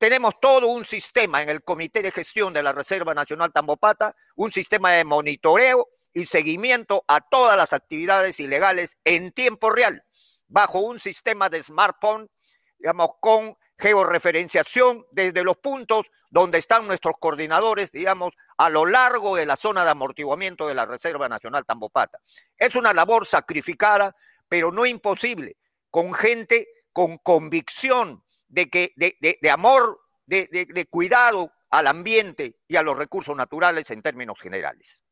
tenemos 0.00 0.40
todo 0.40 0.68
un 0.68 0.86
sistema 0.86 1.42
en 1.42 1.50
el 1.50 1.62
Comité 1.62 2.00
de 2.00 2.10
Gestión 2.10 2.54
de 2.54 2.62
la 2.62 2.72
Reserva 2.72 3.12
Nacional 3.12 3.52
Tambopata, 3.52 4.16
un 4.34 4.50
sistema 4.50 4.92
de 4.92 5.04
monitoreo 5.04 5.88
y 6.14 6.24
seguimiento 6.24 7.04
a 7.06 7.20
todas 7.20 7.54
las 7.54 7.74
actividades 7.74 8.40
ilegales 8.40 8.96
en 9.04 9.30
tiempo 9.30 9.68
real, 9.68 10.02
bajo 10.48 10.80
un 10.80 11.00
sistema 11.00 11.50
de 11.50 11.62
smartphone, 11.62 12.30
digamos, 12.78 13.10
con 13.20 13.58
georreferenciación 13.78 15.04
desde 15.12 15.44
los 15.44 15.58
puntos 15.58 16.10
donde 16.30 16.56
están 16.56 16.86
nuestros 16.86 17.16
coordinadores, 17.20 17.92
digamos, 17.92 18.32
a 18.56 18.70
lo 18.70 18.86
largo 18.86 19.36
de 19.36 19.44
la 19.44 19.56
zona 19.56 19.84
de 19.84 19.90
amortiguamiento 19.90 20.66
de 20.66 20.76
la 20.76 20.86
Reserva 20.86 21.28
Nacional 21.28 21.66
Tambopata. 21.66 22.20
Es 22.56 22.74
una 22.74 22.94
labor 22.94 23.26
sacrificada, 23.26 24.16
pero 24.48 24.72
no 24.72 24.86
imposible, 24.86 25.58
con 25.90 26.14
gente 26.14 26.68
con 26.94 27.18
convicción 27.18 28.24
de, 28.50 28.68
que, 28.68 28.92
de, 28.96 29.50
amor, 29.50 30.00
de, 30.26 30.86
cuidado 30.90 31.52
al 31.70 31.86
ambiente 31.86 32.58
y 32.68 32.76
a 32.76 32.82
los 32.82 32.98
recursos 32.98 33.36
naturales 33.36 33.90
en 33.90 34.02
términos 34.02 34.38
generales. 34.38 35.02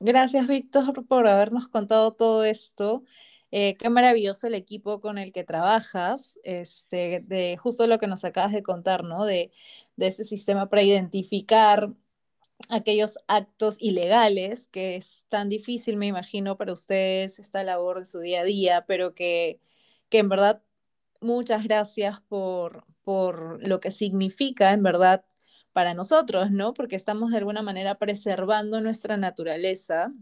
Gracias, 0.00 0.46
Víctor, 0.48 1.06
por 1.06 1.26
habernos 1.26 1.68
contado 1.68 2.12
todo 2.12 2.44
esto. 2.44 3.04
Eh, 3.50 3.76
qué 3.76 3.90
maravilloso 3.90 4.46
el 4.46 4.54
equipo 4.54 5.00
con 5.00 5.18
el 5.18 5.32
que 5.32 5.44
trabajas, 5.44 6.38
este, 6.42 7.20
de 7.26 7.58
justo 7.58 7.86
lo 7.86 7.98
que 7.98 8.06
nos 8.06 8.24
acabas 8.24 8.52
de 8.52 8.62
contar, 8.62 9.04
¿no? 9.04 9.26
De, 9.26 9.52
de 9.96 10.06
ese 10.06 10.24
sistema 10.24 10.70
para 10.70 10.82
identificar 10.82 11.92
aquellos 12.68 13.18
actos 13.28 13.76
ilegales, 13.80 14.68
que 14.68 14.96
es 14.96 15.24
tan 15.28 15.48
difícil, 15.48 15.96
me 15.96 16.06
imagino, 16.06 16.56
para 16.56 16.72
ustedes 16.72 17.38
esta 17.38 17.62
labor 17.62 17.98
de 17.98 18.04
su 18.06 18.20
día 18.20 18.40
a 18.40 18.44
día, 18.44 18.84
pero 18.86 19.14
que, 19.14 19.60
que 20.08 20.18
en 20.18 20.28
verdad 20.28 20.62
muchas 21.22 21.64
gracias 21.64 22.20
por, 22.28 22.84
por 23.02 23.66
lo 23.66 23.80
que 23.80 23.90
significa, 23.90 24.72
en 24.72 24.82
verdad, 24.82 25.24
para 25.72 25.94
nosotros, 25.94 26.50
¿no? 26.50 26.74
Porque 26.74 26.96
estamos 26.96 27.30
de 27.30 27.38
alguna 27.38 27.62
manera 27.62 27.96
preservando 27.96 28.80
nuestra 28.80 29.16
naturaleza, 29.16 30.12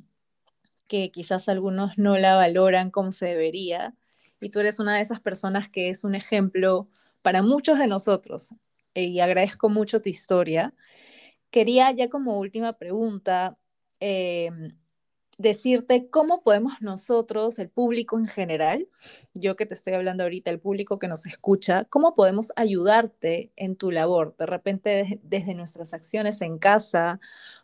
que 0.87 1.11
quizás 1.11 1.49
algunos 1.49 1.99
no 1.99 2.17
la 2.17 2.37
valoran 2.37 2.91
como 2.91 3.13
se 3.13 3.27
debería, 3.27 3.95
y 4.41 4.51
tú 4.51 4.61
eres 4.61 4.81
una 4.81 4.97
de 4.97 5.03
esas 5.03 5.21
personas 5.21 5.69
que 5.69 5.91
es 5.91 6.05
un 6.05 6.15
ejemplo 6.15 6.89
para 7.23 7.43
muchos 7.43 7.79
de 7.79 7.87
nosotros, 7.87 8.55
y 8.95 9.21
agradezco 9.21 9.69
mucho 9.69 10.03
tu 10.03 10.09
historia. 10.09 10.75
Quería 11.51 11.91
ya 11.93 12.09
como 12.09 12.39
última 12.39 12.75
pregunta, 12.75 13.57
eh, 14.01 14.51
decirte 15.41 16.11
cómo 16.11 16.43
podemos 16.43 16.75
nosotros, 16.83 17.59
el 17.59 17.71
público 17.71 18.19
en 18.19 18.27
general, 18.27 18.89
yo 19.33 19.57
que 19.57 19.65
te 19.65 19.73
estoy 19.73 19.95
hablando 19.95 20.23
ahorita, 20.23 20.51
el 20.51 20.61
público 20.61 20.99
que 20.99 21.09
nos 21.09 21.25
escucha, 21.25 21.87
cómo 21.87 22.15
podemos 22.15 22.53
ayudarte 22.57 23.51
en 23.57 23.77
tu 23.77 23.91
labor, 23.91 24.37
de 24.37 24.45
repente 24.45 25.21
desde 25.23 25.55
nuestras 25.55 25.95
acciones 25.95 26.43
en 26.43 26.59
casa 26.59 27.21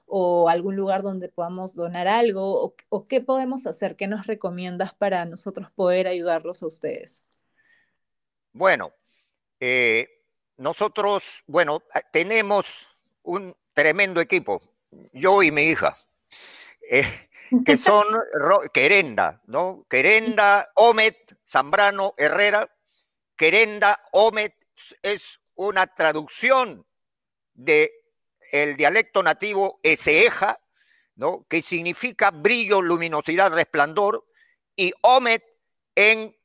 o 0.07 0.49
algún 0.49 0.75
lugar 0.75 1.03
donde 1.03 1.29
podamos 1.29 1.75
donar 1.75 2.09
algo, 2.09 2.75
o, 2.89 3.07
qué 3.07 3.21
podemos 3.21 3.67
hacer, 3.67 3.95
qué 3.97 4.07
nos 4.07 4.27
recomiendas 4.27 4.95
para 4.95 5.27
nosotros 5.27 5.71
poder 5.73 6.07
ayudarlos 6.07 6.63
a 6.63 6.67
ustedes. 6.67 7.27
Bueno, 8.55 8.95
eh, 9.61 10.09
nosotros, 10.57 11.45
bueno, 11.47 11.83
tenemos 12.11 12.67
un 13.23 13.55
tremendo 13.75 14.23
equipo, 14.23 14.63
yo 15.13 15.43
y 15.43 15.51
mi 15.51 15.65
hija. 15.65 15.95
Eh, 16.89 17.26
que 17.65 17.77
son 17.77 18.07
Querenda, 18.73 19.43
¿no? 19.47 19.87
Querenda, 19.89 20.71
Omet, 20.75 21.37
Zambrano, 21.47 22.15
Herrera. 22.17 22.71
Querenda, 23.37 24.03
Omet 24.13 24.55
es 25.03 25.41
una 25.55 25.87
traducción 25.87 26.87
de 27.55 27.93
el 28.53 28.77
dialecto 28.77 29.23
nativo 29.23 29.81
Eseja, 29.83 30.61
¿no? 31.17 31.47
Que 31.49 31.63
significa 31.63 32.31
brillo, 32.31 32.81
luminosidad, 32.81 33.53
resplandor, 33.53 34.27
y 34.75 34.93
Omet 35.03 35.45
en 35.95 36.37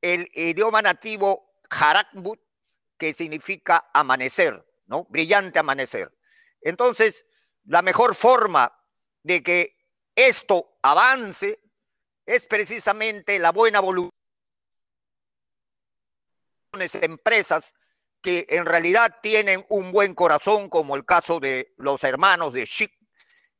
el 0.00 0.30
idioma 0.34 0.82
nativo 0.82 1.56
Harakbut, 1.68 2.40
que 2.98 3.14
significa 3.14 3.90
amanecer, 3.92 4.64
¿no? 4.86 5.04
Brillante 5.10 5.58
amanecer. 5.58 6.12
Entonces, 6.60 7.26
la 7.64 7.82
mejor 7.82 8.14
forma 8.14 8.72
de 9.22 9.42
que 9.42 9.81
esto 10.14 10.76
avance 10.82 11.60
es 12.26 12.46
precisamente 12.46 13.38
la 13.38 13.52
buena 13.52 13.80
voluntad 13.80 14.12
de 16.72 16.90
empresas 17.02 17.74
que 18.22 18.46
en 18.48 18.64
realidad 18.64 19.18
tienen 19.20 19.66
un 19.68 19.92
buen 19.92 20.14
corazón, 20.14 20.68
como 20.68 20.96
el 20.96 21.04
caso 21.04 21.40
de 21.40 21.74
los 21.76 22.02
hermanos 22.04 22.52
de 22.52 22.66
Chic, 22.66 22.92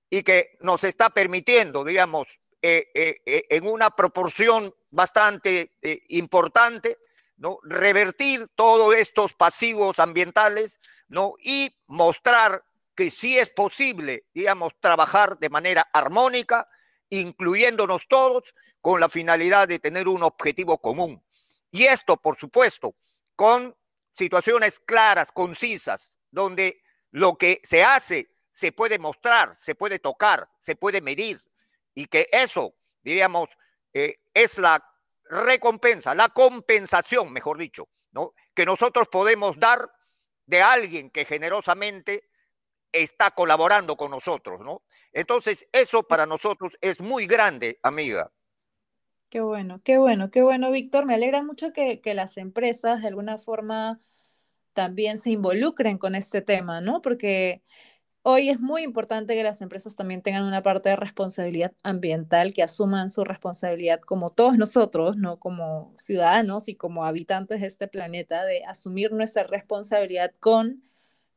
y 0.09 0.23
que 0.23 0.56
nos 0.61 0.85
está 0.85 1.11
permitiendo, 1.11 1.85
digamos, 1.85 2.28
eh, 2.62 2.90
eh, 2.94 3.21
eh, 3.26 3.47
en 3.50 3.66
una 3.66 3.90
proporción 3.90 4.73
bastante 4.90 5.73
importante, 6.09 6.99
¿no? 7.37 7.59
revertir 7.64 8.47
todos 8.54 8.94
estos 8.94 9.35
pasivos 9.35 9.99
ambientales 9.99 10.78
¿no? 11.09 11.35
y 11.40 11.75
mostrar 11.87 12.62
que 12.94 13.11
sí 13.11 13.38
es 13.38 13.50
posible, 13.50 14.26
digamos, 14.34 14.72
trabajar 14.80 15.38
de 15.38 15.49
manera 15.49 15.88
armónica, 15.92 16.68
incluyéndonos 17.11 18.06
todos, 18.08 18.54
con 18.80 19.00
la 19.00 19.08
finalidad 19.08 19.68
de 19.68 19.78
tener 19.78 20.08
un 20.08 20.22
objetivo 20.22 20.78
común. 20.78 21.25
Y 21.70 21.84
esto, 21.84 22.16
por 22.16 22.38
supuesto, 22.38 22.96
con 23.37 23.76
situaciones 24.12 24.80
claras, 24.80 25.32
concisas, 25.32 26.18
donde 26.30 26.82
lo 27.11 27.37
que 27.37 27.61
se 27.64 27.84
hace 27.84 28.30
se 28.50 28.72
puede 28.72 28.99
mostrar, 28.99 29.54
se 29.54 29.75
puede 29.75 29.99
tocar, 29.99 30.49
se 30.58 30.76
puede 30.76 31.00
medir, 31.00 31.40
y 31.94 32.06
que 32.06 32.28
eso, 32.32 32.75
diríamos, 33.02 33.49
eh, 33.94 34.20
es 34.34 34.58
la 34.58 34.84
recompensa, 35.25 36.14
la 36.14 36.28
compensación, 36.28 37.32
mejor 37.32 37.58
dicho, 37.58 37.88
¿no? 38.11 38.34
Que 38.54 38.66
nosotros 38.66 39.08
podemos 39.08 39.58
dar 39.58 39.90
de 40.46 40.61
alguien 40.61 41.11
que 41.11 41.25
generosamente 41.25 42.28
está 42.92 43.30
colaborando 43.30 43.96
con 43.96 44.11
nosotros, 44.11 44.61
¿no? 44.61 44.82
Entonces, 45.12 45.66
eso 45.72 46.02
para 46.02 46.26
nosotros 46.26 46.72
es 46.80 47.00
muy 47.00 47.26
grande, 47.26 47.78
amiga. 47.82 48.30
Qué 49.28 49.40
bueno, 49.40 49.80
qué 49.82 49.99
bueno, 49.99 50.30
qué 50.30 50.42
bueno, 50.42 50.70
Víctor. 50.70 51.06
Me 51.06 51.14
alegra 51.14 51.42
mucho 51.42 51.72
que, 51.72 52.00
las 52.14 52.37
empresas 52.37 53.00
de 53.02 53.08
alguna 53.08 53.38
forma 53.38 53.99
también 54.75 55.18
se 55.18 55.30
involucren 55.30 55.99
con 55.99 56.14
este 56.14 56.42
tema, 56.42 56.80
¿no? 56.82 57.02
Porque 57.02 57.62
hoy 58.22 58.50
es 58.50 58.61
muy 58.61 58.82
importante 58.82 59.34
que 59.34 59.42
las 59.42 59.62
empresas 59.62 59.96
también 59.96 60.22
tengan 60.22 60.44
una 60.44 60.62
parte 60.62 60.90
de 60.90 60.96
responsabilidad 60.96 61.72
ambiental, 61.82 62.52
que 62.54 62.62
asuman 62.62 63.11
su 63.11 63.25
responsabilidad 63.25 64.00
como 64.02 64.28
todos 64.28 64.58
nosotros, 64.58 65.16
¿no? 65.16 65.38
Como 65.38 65.94
ciudadanos 65.96 66.68
y 66.68 66.75
como 66.76 67.06
habitantes 67.06 67.62
de 67.62 67.66
este 67.68 67.88
planeta, 67.88 68.44
de 68.44 68.64
asumir 68.64 69.12
nuestra 69.12 69.44
responsabilidad 69.44 70.32
con 70.40 70.82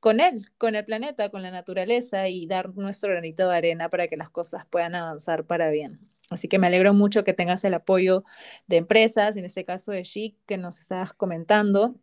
con 0.06 0.20
él, 0.20 0.46
con 0.60 0.76
el 0.76 0.86
planeta, 0.86 1.30
con 1.30 1.42
la 1.42 1.50
naturaleza 1.50 2.28
y 2.30 2.46
dar 2.46 2.76
nuestro 2.76 3.10
granito 3.10 3.50
de 3.50 3.58
arena 3.58 3.90
para 3.90 4.08
que 4.08 4.18
las 4.18 4.30
cosas 4.30 4.64
puedan 4.68 4.94
avanzar 4.94 5.48
para 5.48 5.72
bien. 5.72 6.00
Así 6.30 6.48
que 6.48 6.60
me 6.60 6.68
alegro 6.68 6.94
mucho 6.94 7.24
que 7.24 7.34
tengas 7.34 7.64
el 7.64 7.74
apoyo 7.74 8.24
de 8.68 8.76
empresas, 8.76 9.36
en 9.36 9.46
este 9.46 9.66
caso 9.66 9.92
de 9.94 10.04
Chic, 10.04 10.38
que 10.46 10.58
nos 10.58 10.80
estabas 10.80 11.16
comentando. 11.16 11.96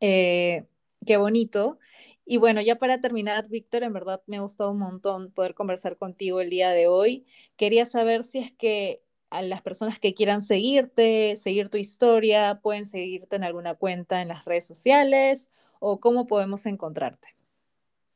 Eh, 0.00 0.66
qué 1.06 1.16
bonito. 1.16 1.78
Y 2.26 2.36
bueno, 2.36 2.60
ya 2.60 2.76
para 2.76 3.00
terminar, 3.00 3.48
Víctor, 3.48 3.84
en 3.84 3.94
verdad 3.94 4.20
me 4.26 4.36
ha 4.36 4.40
gustado 4.40 4.72
un 4.72 4.78
montón 4.80 5.32
poder 5.32 5.54
conversar 5.54 5.96
contigo 5.96 6.42
el 6.42 6.50
día 6.50 6.72
de 6.72 6.88
hoy. 6.88 7.24
Quería 7.56 7.86
saber 7.86 8.22
si 8.22 8.40
es 8.40 8.52
que 8.52 9.02
a 9.30 9.40
las 9.40 9.62
personas 9.62 9.98
que 9.98 10.12
quieran 10.12 10.42
seguirte, 10.42 11.36
seguir 11.36 11.70
tu 11.70 11.78
historia, 11.78 12.60
pueden 12.62 12.84
seguirte 12.84 13.36
en 13.36 13.44
alguna 13.44 13.76
cuenta 13.76 14.20
en 14.20 14.28
las 14.28 14.44
redes 14.44 14.66
sociales 14.66 15.50
o 15.80 15.98
cómo 15.98 16.26
podemos 16.26 16.64
encontrarte. 16.66 17.34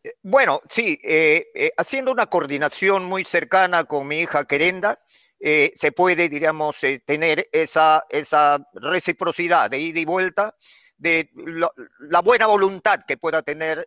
Eh, 0.04 0.16
bueno, 0.22 0.60
sí, 0.70 1.00
eh, 1.02 1.48
eh, 1.54 1.72
haciendo 1.76 2.12
una 2.12 2.26
coordinación 2.26 3.04
muy 3.04 3.24
cercana 3.24 3.84
con 3.84 4.06
mi 4.06 4.20
hija 4.20 4.44
Querenda, 4.44 5.00
se 5.40 5.92
puede, 5.92 6.30
diríamos, 6.30 6.78
tener 7.04 7.50
esa, 7.52 8.06
esa 8.08 8.66
reciprocidad 8.72 9.68
de 9.68 9.78
ida 9.78 10.00
y 10.00 10.06
vuelta, 10.06 10.56
de 10.96 11.28
la 11.34 12.22
buena 12.22 12.46
voluntad 12.46 13.00
que 13.06 13.18
pueda 13.18 13.42
tener 13.42 13.86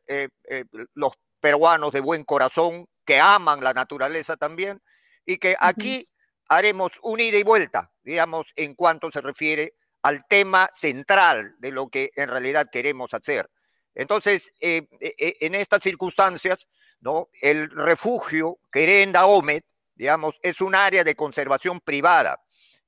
los 0.93 1.13
peruanos 1.39 1.91
de 1.93 2.01
buen 2.01 2.25
corazón, 2.25 2.87
que 3.03 3.19
aman 3.19 3.63
la 3.63 3.73
naturaleza 3.73 4.37
también, 4.37 4.83
y 5.25 5.39
que 5.39 5.55
aquí 5.59 6.07
haremos 6.47 6.91
una 7.01 7.23
ida 7.23 7.39
y 7.39 7.43
vuelta, 7.43 7.91
digamos, 8.03 8.45
en 8.55 8.75
cuanto 8.75 9.09
se 9.09 9.21
refiere 9.21 9.73
al 10.03 10.27
tema 10.27 10.69
central 10.75 11.55
de 11.57 11.71
lo 11.71 11.87
que 11.87 12.11
en 12.15 12.29
realidad 12.29 12.69
queremos 12.71 13.15
hacer 13.15 13.49
entonces, 13.97 14.53
eh, 14.59 14.87
eh, 15.01 15.15
eh, 15.17 15.37
en 15.41 15.55
estas 15.55 15.81
circunstancias, 15.81 16.67
¿no? 16.99 17.29
el 17.41 17.67
refugio 17.71 18.59
Querenda 18.71 19.25
Omet, 19.25 19.65
digamos, 19.95 20.35
es 20.43 20.61
un 20.61 20.75
área 20.75 21.03
de 21.03 21.15
conservación 21.15 21.81
privada, 21.81 22.39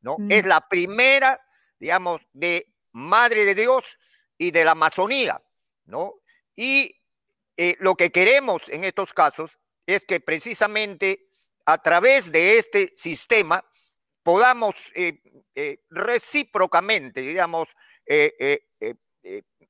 ¿no? 0.01 0.17
Mm. 0.19 0.31
Es 0.31 0.45
la 0.45 0.67
primera, 0.69 1.43
digamos, 1.79 2.21
de 2.31 2.67
Madre 2.91 3.43
de 3.45 3.55
Dios 3.55 3.97
y 4.37 4.51
de 4.51 4.63
la 4.63 4.71
Amazonía, 4.71 5.41
¿no? 5.85 6.13
Y 6.55 6.95
lo 7.79 7.95
que 7.95 8.11
queremos 8.11 8.61
en 8.69 8.83
estos 8.83 9.11
casos 9.11 9.57
es 9.85 10.03
que 10.03 10.19
precisamente 10.19 11.19
a 11.65 11.81
través 11.81 12.31
de 12.31 12.57
este 12.57 12.93
sistema 12.95 13.65
podamos 14.23 14.75
recíprocamente, 15.89 17.21
digamos, 17.21 17.67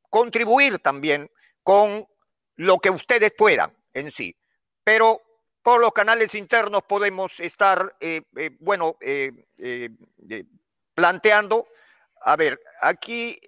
contribuir 0.09 0.79
también 0.79 1.29
con 1.63 2.07
lo 2.55 2.77
que 2.79 2.89
ustedes 2.89 3.31
puedan 3.37 3.75
en 3.93 4.11
sí. 4.11 4.35
Pero 4.83 5.21
por 5.61 5.81
los 5.81 5.91
canales 5.91 6.35
internos 6.35 6.83
podemos 6.83 7.39
estar, 7.39 7.95
eh, 7.99 8.21
eh, 8.37 8.51
bueno, 8.59 8.97
eh, 9.01 9.31
planteando, 10.93 11.67
a 12.21 12.35
ver, 12.35 12.59
aquí... 12.81 13.39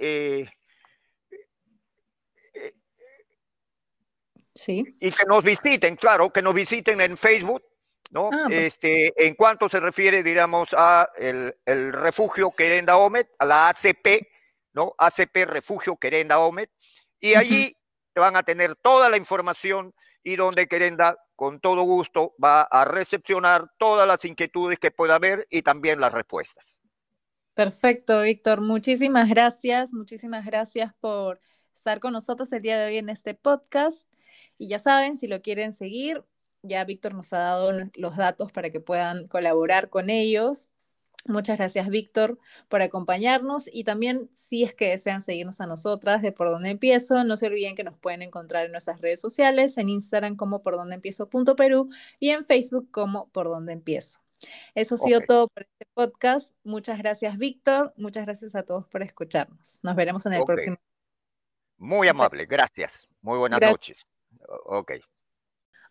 sí. 4.54 4.84
Y 5.00 5.12
que 5.12 5.26
nos 5.26 5.44
visiten, 5.44 5.96
claro, 5.96 6.32
que 6.32 6.42
nos 6.42 6.54
visiten 6.54 7.02
en 7.02 7.18
Facebook, 7.18 7.64
¿no? 8.12 8.30
Ah, 8.32 8.44
pues. 8.46 8.68
este, 8.68 9.26
en 9.26 9.34
cuanto 9.34 9.68
se 9.68 9.80
refiere, 9.80 10.22
digamos, 10.22 10.76
a 10.78 11.10
el, 11.18 11.56
el 11.66 11.92
refugio 11.92 12.52
Querenda 12.52 12.98
Omet, 12.98 13.34
a 13.40 13.46
la 13.46 13.70
ACP, 13.70 14.31
¿no? 14.74 14.94
ACP 14.98 15.46
Refugio 15.46 15.98
Querenda 15.98 16.40
Omet, 16.40 16.72
y 17.20 17.36
allí 17.36 17.78
van 18.16 18.36
a 18.36 18.44
tener 18.44 18.76
toda 18.76 19.10
la 19.10 19.18
información 19.18 19.94
y 20.24 20.36
donde 20.36 20.68
Querenda 20.68 21.18
con 21.36 21.60
todo 21.60 21.84
gusto 21.84 22.36
va 22.44 22.62
a 22.62 22.86
recepcionar 22.86 23.72
todas 23.78 24.08
las 24.08 24.24
inquietudes 24.26 24.78
que 24.78 24.92
pueda 24.92 25.16
haber 25.16 25.48
y 25.50 25.62
también 25.62 26.00
las 26.00 26.12
respuestas. 26.12 26.82
Perfecto, 27.54 28.22
Víctor. 28.22 28.62
Muchísimas 28.62 29.28
gracias, 29.28 29.94
muchísimas 29.94 30.46
gracias 30.46 30.94
por 31.00 31.40
estar 31.74 32.00
con 32.00 32.14
nosotros 32.14 32.52
el 32.54 32.62
día 32.62 32.80
de 32.80 32.88
hoy 32.88 32.98
en 32.98 33.10
este 33.10 33.34
podcast. 33.34 34.08
Y 34.58 34.70
ya 34.70 34.80
saben, 34.80 35.18
si 35.18 35.28
lo 35.28 35.42
quieren 35.42 35.74
seguir, 35.74 36.24
ya 36.62 36.84
Víctor 36.86 37.14
nos 37.14 37.34
ha 37.34 37.40
dado 37.40 37.72
los 37.96 38.16
datos 38.16 38.52
para 38.52 38.70
que 38.70 38.80
puedan 38.80 39.28
colaborar 39.28 39.90
con 39.90 40.10
ellos. 40.10 40.70
Muchas 41.26 41.58
gracias, 41.58 41.88
Víctor, 41.90 42.40
por 42.68 42.82
acompañarnos 42.82 43.70
y 43.72 43.84
también 43.84 44.28
si 44.32 44.64
es 44.64 44.74
que 44.74 44.90
desean 44.90 45.22
seguirnos 45.22 45.62
a 45.62 45.68
nosotras 45.68 46.22
de 46.22 46.32
Por 46.32 46.50
Dónde 46.50 46.72
Empiezo, 46.72 47.24
no 47.24 47.38
se 47.38 47.48
olviden 47.48 47.76
que 47.76 47.84
nos 47.84 47.98
pueden 47.98 48.24
encontrar 48.24 48.66
en 48.66 48.72
nuestras 48.72 49.02
redes 49.02 49.20
sociales, 49.20 49.78
en 49.78 49.90
Instagram 49.90 50.36
como 50.36 50.64
por 50.64 50.76
donde 50.76 50.96
empiezo 50.96 51.30
Perú 51.30 51.90
y 52.20 52.30
en 52.30 52.44
Facebook 52.44 52.90
como 52.92 53.30
por 53.30 53.48
donde 53.48 53.74
empiezo. 53.74 54.20
Eso 54.74 54.96
ha 54.96 54.98
sido 54.98 55.22
todo 55.22 55.48
por 55.48 55.64
este 55.64 55.86
podcast. 55.94 56.56
Muchas 56.64 56.98
gracias, 56.98 57.38
Víctor. 57.38 57.94
Muchas 57.98 58.26
gracias 58.26 58.56
a 58.56 58.64
todos 58.64 58.88
por 58.88 59.04
escucharnos. 59.04 59.80
Nos 59.84 59.96
veremos 59.96 60.26
en 60.26 60.34
el 60.34 60.44
próximo. 60.44 60.78
Muy 61.78 62.08
amable, 62.08 62.46
gracias. 62.46 63.08
Muy 63.22 63.38
buenas 63.38 63.60
noches. 63.62 64.08
Ok. 64.66 64.94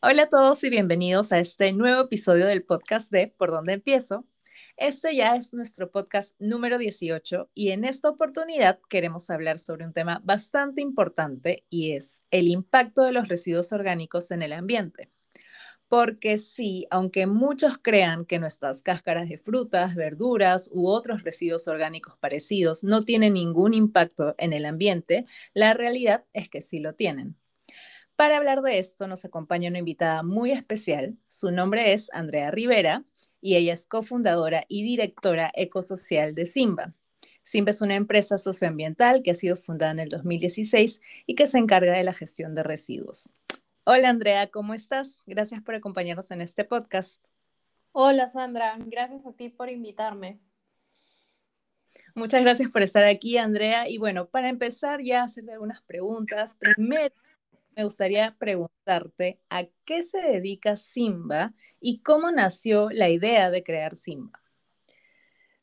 Hola 0.02 0.22
a 0.22 0.28
todos 0.28 0.64
y 0.64 0.70
bienvenidos 0.70 1.30
a 1.30 1.38
este 1.38 1.72
nuevo 1.72 2.02
episodio 2.02 2.46
del 2.46 2.64
podcast 2.64 3.12
de 3.12 3.28
Por 3.28 3.50
Dónde 3.50 3.74
Empiezo 3.74 4.24
este 4.76 5.14
ya 5.14 5.34
es 5.36 5.52
nuestro 5.54 5.90
podcast 5.90 6.34
número 6.40 6.78
18 6.78 7.50
y 7.54 7.70
en 7.70 7.84
esta 7.84 8.08
oportunidad 8.08 8.80
queremos 8.88 9.30
hablar 9.30 9.58
sobre 9.58 9.84
un 9.84 9.92
tema 9.92 10.20
bastante 10.24 10.80
importante 10.80 11.64
y 11.68 11.92
es 11.92 12.24
el 12.30 12.48
impacto 12.48 13.02
de 13.02 13.12
los 13.12 13.28
residuos 13.28 13.72
orgánicos 13.72 14.30
en 14.30 14.42
el 14.42 14.52
ambiente. 14.52 15.10
Porque 15.88 16.38
sí, 16.38 16.86
aunque 16.90 17.26
muchos 17.26 17.78
crean 17.82 18.24
que 18.24 18.38
nuestras 18.38 18.82
cáscaras 18.82 19.28
de 19.28 19.38
frutas, 19.38 19.96
verduras 19.96 20.70
u 20.72 20.86
otros 20.88 21.24
residuos 21.24 21.66
orgánicos 21.66 22.16
parecidos 22.18 22.84
no 22.84 23.02
tienen 23.02 23.34
ningún 23.34 23.74
impacto 23.74 24.36
en 24.38 24.52
el 24.52 24.66
ambiente, 24.66 25.26
la 25.52 25.74
realidad 25.74 26.24
es 26.32 26.48
que 26.48 26.60
sí 26.60 26.78
lo 26.78 26.94
tienen. 26.94 27.36
Para 28.14 28.36
hablar 28.36 28.62
de 28.62 28.78
esto 28.78 29.08
nos 29.08 29.24
acompaña 29.24 29.70
una 29.70 29.78
invitada 29.78 30.22
muy 30.22 30.52
especial. 30.52 31.16
Su 31.26 31.50
nombre 31.50 31.92
es 31.92 32.08
Andrea 32.12 32.50
Rivera 32.50 33.04
y 33.40 33.56
ella 33.56 33.72
es 33.72 33.86
cofundadora 33.86 34.64
y 34.68 34.82
directora 34.82 35.50
ecosocial 35.54 36.34
de 36.34 36.46
Simba. 36.46 36.94
Simba 37.42 37.70
es 37.70 37.82
una 37.82 37.96
empresa 37.96 38.38
socioambiental 38.38 39.22
que 39.22 39.32
ha 39.32 39.34
sido 39.34 39.56
fundada 39.56 39.92
en 39.92 40.00
el 40.00 40.08
2016 40.08 41.00
y 41.26 41.34
que 41.34 41.46
se 41.46 41.58
encarga 41.58 41.92
de 41.92 42.04
la 42.04 42.12
gestión 42.12 42.54
de 42.54 42.62
residuos. 42.62 43.32
Hola 43.84 44.10
Andrea, 44.10 44.50
¿cómo 44.50 44.74
estás? 44.74 45.20
Gracias 45.26 45.62
por 45.62 45.74
acompañarnos 45.74 46.30
en 46.30 46.42
este 46.42 46.64
podcast. 46.64 47.26
Hola 47.92 48.28
Sandra, 48.28 48.76
gracias 48.78 49.26
a 49.26 49.32
ti 49.32 49.48
por 49.48 49.68
invitarme. 49.68 50.38
Muchas 52.14 52.42
gracias 52.42 52.70
por 52.70 52.82
estar 52.82 53.04
aquí, 53.04 53.36
Andrea. 53.36 53.88
Y 53.88 53.98
bueno, 53.98 54.26
para 54.26 54.48
empezar 54.48 55.00
ya 55.02 55.22
a 55.22 55.24
hacerle 55.24 55.54
algunas 55.54 55.82
preguntas. 55.82 56.56
Primero, 56.56 57.14
me 57.76 57.84
gustaría 57.84 58.36
preguntarte 58.38 59.40
a 59.48 59.64
qué 59.84 60.02
se 60.02 60.20
dedica 60.20 60.76
Simba 60.76 61.54
y 61.80 62.00
cómo 62.02 62.30
nació 62.30 62.90
la 62.90 63.08
idea 63.08 63.50
de 63.50 63.62
crear 63.62 63.96
Simba. 63.96 64.40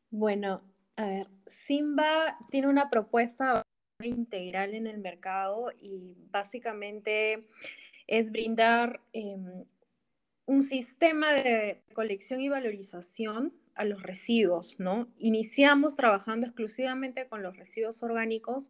Bueno, 0.10 0.64
a 0.96 1.06
ver, 1.06 1.28
Simba 1.46 2.38
tiene 2.50 2.68
una 2.68 2.90
propuesta 2.90 3.62
integral 4.02 4.74
en 4.74 4.88
el 4.88 5.00
mercado 5.00 5.72
y 5.80 6.16
básicamente 6.32 7.48
es 8.08 8.32
brindar 8.32 9.02
em, 9.14 9.66
un 10.46 10.64
sistema 10.64 11.34
de 11.34 11.84
colección 11.94 12.42
y 12.42 12.50
valorización 12.50 13.54
a 13.76 13.86
los 13.86 14.02
residuos, 14.02 14.80
¿no? 14.80 15.08
Iniciamos 15.20 15.96
trabajando 15.96 16.48
exclusivamente 16.48 17.28
con 17.28 17.44
los 17.44 17.56
residuos 17.58 18.02
orgánicos, 18.02 18.70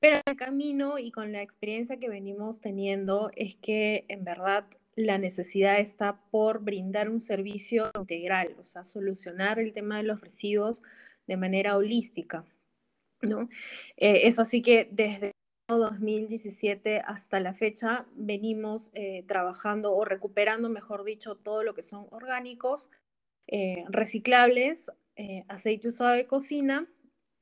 pero 0.00 0.18
el 0.24 0.36
camino 0.36 0.98
y 0.98 1.12
con 1.12 1.32
la 1.32 1.42
experiencia 1.42 1.98
que 1.98 2.08
venimos 2.08 2.60
teniendo 2.60 3.30
es 3.36 3.54
que 3.56 4.06
en 4.08 4.24
verdad 4.24 4.66
la 4.96 5.18
necesidad 5.18 5.78
está 5.78 6.20
por 6.30 6.60
brindar 6.60 7.10
un 7.10 7.20
servicio 7.20 7.90
integral, 7.98 8.56
o 8.58 8.64
sea, 8.64 8.84
solucionar 8.84 9.58
el 9.58 9.72
tema 9.72 9.98
de 9.98 10.04
los 10.04 10.20
residuos 10.20 10.82
de 11.26 11.36
manera 11.36 11.76
holística, 11.76 12.44
¿no? 13.20 13.48
Eh, 13.96 14.22
es 14.24 14.38
así 14.38 14.62
que 14.62 14.88
desde 14.90 15.32
2017 15.68 17.02
hasta 17.06 17.38
la 17.38 17.54
fecha 17.54 18.06
venimos 18.14 18.90
eh, 18.94 19.24
trabajando 19.28 19.92
o 19.94 20.04
recuperando, 20.04 20.68
mejor 20.70 21.04
dicho, 21.04 21.36
todo 21.36 21.62
lo 21.62 21.74
que 21.74 21.82
son 21.82 22.06
orgánicos, 22.10 22.90
eh, 23.46 23.84
reciclables, 23.88 24.90
aceite 25.48 25.88
usado 25.88 26.12
de 26.12 26.26
cocina 26.26 26.88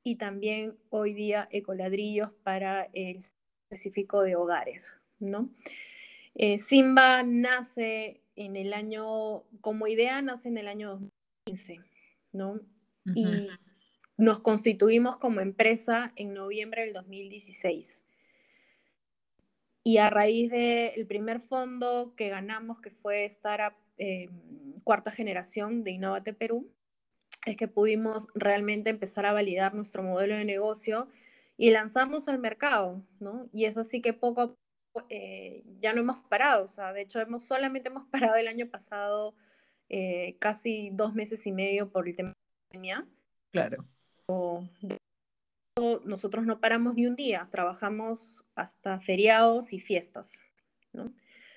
y 0.09 0.17
también 0.17 0.75
hoy 0.89 1.13
día 1.13 1.49
ecoladrillos 1.51 2.31
para 2.43 2.89
el 2.95 3.19
específico 3.19 4.23
de 4.23 4.37
hogares, 4.37 4.95
¿no? 5.19 5.51
Eh, 6.35 6.57
Simba 6.57 7.23
nace 7.23 8.23
en 8.35 8.57
el 8.57 8.73
año, 8.73 9.43
como 9.61 9.87
idea 9.87 10.23
nace 10.23 10.49
en 10.49 10.57
el 10.57 10.67
año 10.67 10.93
2015, 10.93 11.81
¿no? 12.33 12.59
Y 13.15 13.49
nos 14.17 14.41
constituimos 14.41 15.19
como 15.19 15.41
empresa 15.41 16.13
en 16.17 16.33
noviembre 16.33 16.87
del 16.87 16.95
2016. 16.95 18.03
Y 19.85 19.99
a 19.99 20.09
raíz 20.09 20.51
del 20.51 21.07
primer 21.07 21.41
fondo 21.41 22.15
que 22.17 22.31
ganamos, 22.31 22.81
que 22.81 22.91
fue 22.91 23.27
Startup 23.27 23.77
eh, 23.99 24.31
Cuarta 24.85 25.11
Generación 25.11 25.85
de 25.85 25.91
Innovate 25.91 26.33
Perú, 26.33 26.73
es 27.51 27.57
que 27.57 27.69
pudimos 27.69 28.29
realmente 28.35 28.91
empezar 28.91 29.27
a 29.27 29.33
validar 29.33 29.75
nuestro 29.75 30.03
modelo 30.03 30.35
de 30.35 30.45
negocio 30.45 31.09
y 31.57 31.71
lanzarnos 31.71 32.29
al 32.29 32.39
mercado, 32.39 33.03
¿no? 33.21 33.49
Y 33.53 33.65
es 33.65 33.77
así 33.77 34.01
que 34.01 34.13
poco 34.13 34.41
a 34.41 34.47
poco 34.93 35.07
eh, 35.09 35.65
ya 35.81 35.93
no 35.93 36.01
hemos 36.01 36.19
parado, 36.29 36.65
o 36.65 36.69
sea, 36.69 36.93
de 36.93 37.03
hecho 37.03 37.21
hemos, 37.21 37.45
solamente 37.45 37.89
hemos 37.89 38.07
parado 38.11 38.37
el 38.37 38.49
año 38.49 38.67
pasado 38.69 39.35
eh, 39.89 40.37
casi 40.39 40.91
dos 40.93 41.15
meses 41.15 41.47
y 41.47 41.53
medio 41.53 41.91
por 41.91 42.09
el 42.09 42.17
tema 42.17 42.29
de 42.29 42.35
la 42.35 42.69
pandemia. 42.71 43.07
Claro. 43.51 43.85
nosotros 46.05 46.45
no 46.45 46.61
paramos 46.61 46.95
ni 46.95 47.07
un 47.07 47.17
día, 47.17 47.49
trabajamos 47.51 48.43
hasta 48.55 49.01
feriados 49.01 49.73
y 49.73 49.81
fiestas, 49.81 50.41
¿no? 50.93 51.13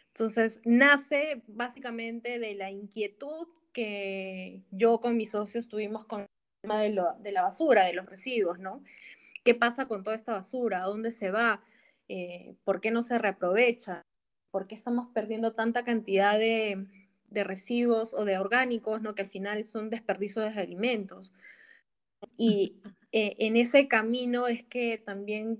Entonces, 0.08 0.60
nace 0.66 1.42
básicamente 1.48 2.38
de 2.38 2.54
la 2.56 2.70
inquietud 2.70 3.48
que 3.74 4.62
yo 4.72 5.00
con 5.00 5.18
mis 5.18 5.32
socios 5.32 5.68
tuvimos 5.68 6.06
con 6.06 6.22
el 6.22 6.28
tema 6.62 6.82
de, 6.82 6.96
de 7.20 7.32
la 7.32 7.44
basura, 7.44 7.86
de 7.86 7.94
los 7.94 8.06
residuos, 8.06 8.60
¿no? 8.60 8.84
¿Qué 9.44 9.56
pasa 9.56 9.88
con 9.88 10.04
toda 10.04 10.16
esta 10.16 10.34
basura? 10.34 10.84
¿A 10.84 10.88
dónde 10.88 11.12
se 11.12 11.32
va? 11.32 11.64
Eh, 12.08 12.56
¿Por 12.64 12.82
qué 12.82 12.92
no 12.92 13.04
se 13.04 13.18
reaprovecha? 13.18 14.04
¿Por 14.52 14.68
qué 14.68 14.76
estamos 14.76 15.08
perdiendo 15.14 15.54
tanta 15.54 15.84
cantidad 15.84 16.38
de, 16.38 16.86
de 17.30 17.44
residuos 17.44 18.14
o 18.14 18.26
de 18.26 18.38
orgánicos, 18.38 19.02
¿no? 19.02 19.16
que 19.16 19.24
al 19.24 19.30
final 19.30 19.66
son 19.66 19.90
desperdicios 19.90 20.54
de 20.54 20.62
alimentos? 20.62 21.32
Y 22.38 22.76
eh, 23.12 23.36
en 23.40 23.56
ese 23.56 23.88
camino 23.88 24.48
es 24.48 24.64
que 24.64 24.98
también 24.98 25.60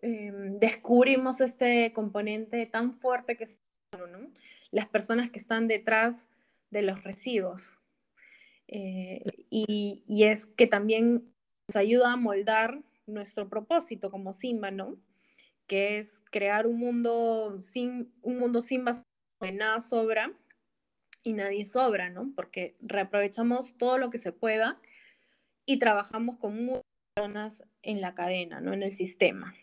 em, 0.00 0.58
descubrimos 0.58 1.40
este 1.40 1.92
componente 1.92 2.66
tan 2.66 2.98
fuerte 2.98 3.36
que 3.36 3.44
es 3.44 3.60
las 4.70 4.88
personas 4.88 5.30
que 5.30 5.38
están 5.38 5.68
detrás 5.68 6.26
de 6.72 6.82
los 6.82 7.04
residuos. 7.04 7.78
Eh, 8.66 9.22
y, 9.48 10.02
y, 10.08 10.24
es 10.24 10.46
que 10.46 10.66
también 10.66 11.32
nos 11.68 11.76
ayuda 11.76 12.12
a 12.12 12.16
moldar 12.16 12.82
nuestro 13.06 13.48
propósito 13.48 14.10
como 14.10 14.32
Simba, 14.32 14.72
¿no? 14.72 14.96
que 15.72 15.98
es 15.98 16.20
crear 16.30 16.66
un 16.66 16.78
mundo 16.78 17.58
sin, 17.60 18.12
un 18.20 18.38
mundo 18.38 18.62
sin 18.62 18.84
basura, 18.84 19.06
nada 19.52 19.80
sobra 19.80 20.32
y 21.22 21.32
nadie 21.32 21.64
sobra, 21.64 22.10
¿no? 22.10 22.32
Porque 22.36 22.76
reaprovechamos 22.80 23.76
todo 23.78 23.98
lo 23.98 24.10
que 24.10 24.18
se 24.18 24.32
pueda 24.32 24.78
y 25.64 25.78
trabajamos 25.78 26.38
con 26.38 26.64
muchas 26.64 26.84
personas 27.14 27.64
en 27.82 28.00
la 28.00 28.14
cadena, 28.14 28.60
¿no? 28.60 28.72
En 28.72 28.82
el 28.82 28.92
sistema. 28.92 29.54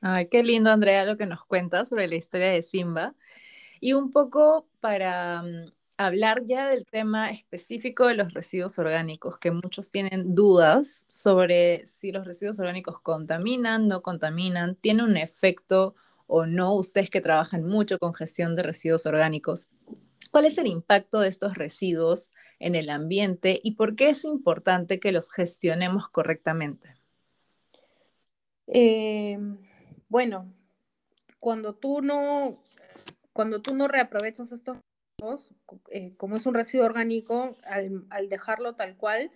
Ay, 0.00 0.28
qué 0.28 0.42
lindo, 0.42 0.70
Andrea, 0.70 1.04
lo 1.04 1.16
que 1.16 1.26
nos 1.26 1.44
cuentas 1.44 1.88
sobre 1.88 2.08
la 2.08 2.16
historia 2.16 2.50
de 2.50 2.62
Simba. 2.62 3.14
Y 3.82 3.94
un 3.94 4.12
poco 4.12 4.68
para 4.78 5.42
mm, 5.42 5.72
hablar 5.96 6.44
ya 6.44 6.68
del 6.68 6.86
tema 6.86 7.32
específico 7.32 8.06
de 8.06 8.14
los 8.14 8.32
residuos 8.32 8.78
orgánicos, 8.78 9.38
que 9.38 9.50
muchos 9.50 9.90
tienen 9.90 10.36
dudas 10.36 11.04
sobre 11.08 11.84
si 11.84 12.12
los 12.12 12.24
residuos 12.24 12.60
orgánicos 12.60 13.00
contaminan, 13.00 13.88
no 13.88 14.00
contaminan, 14.00 14.76
tiene 14.76 15.02
un 15.02 15.16
efecto 15.16 15.96
o 16.28 16.46
no, 16.46 16.76
ustedes 16.76 17.10
que 17.10 17.20
trabajan 17.20 17.64
mucho 17.64 17.98
con 17.98 18.14
gestión 18.14 18.54
de 18.54 18.62
residuos 18.62 19.04
orgánicos. 19.04 19.68
¿Cuál 20.30 20.44
es 20.44 20.58
el 20.58 20.68
impacto 20.68 21.18
de 21.18 21.28
estos 21.28 21.58
residuos 21.58 22.30
en 22.60 22.76
el 22.76 22.88
ambiente 22.88 23.60
y 23.64 23.72
por 23.72 23.96
qué 23.96 24.10
es 24.10 24.24
importante 24.24 25.00
que 25.00 25.10
los 25.10 25.28
gestionemos 25.32 26.08
correctamente? 26.08 26.94
Eh, 28.68 29.40
bueno, 30.08 30.54
cuando 31.40 31.74
tú 31.74 32.00
no, 32.00 32.62
cuando 33.32 33.62
tú 33.62 33.74
no 33.74 33.88
reaprovechas 33.88 34.52
estos 34.52 34.78
eh, 35.90 36.14
como 36.16 36.36
es 36.36 36.46
un 36.46 36.54
residuo 36.54 36.86
orgánico, 36.86 37.56
al, 37.64 38.28
dejarlo 38.28 38.74
tal 38.74 38.96
cual, 38.96 39.30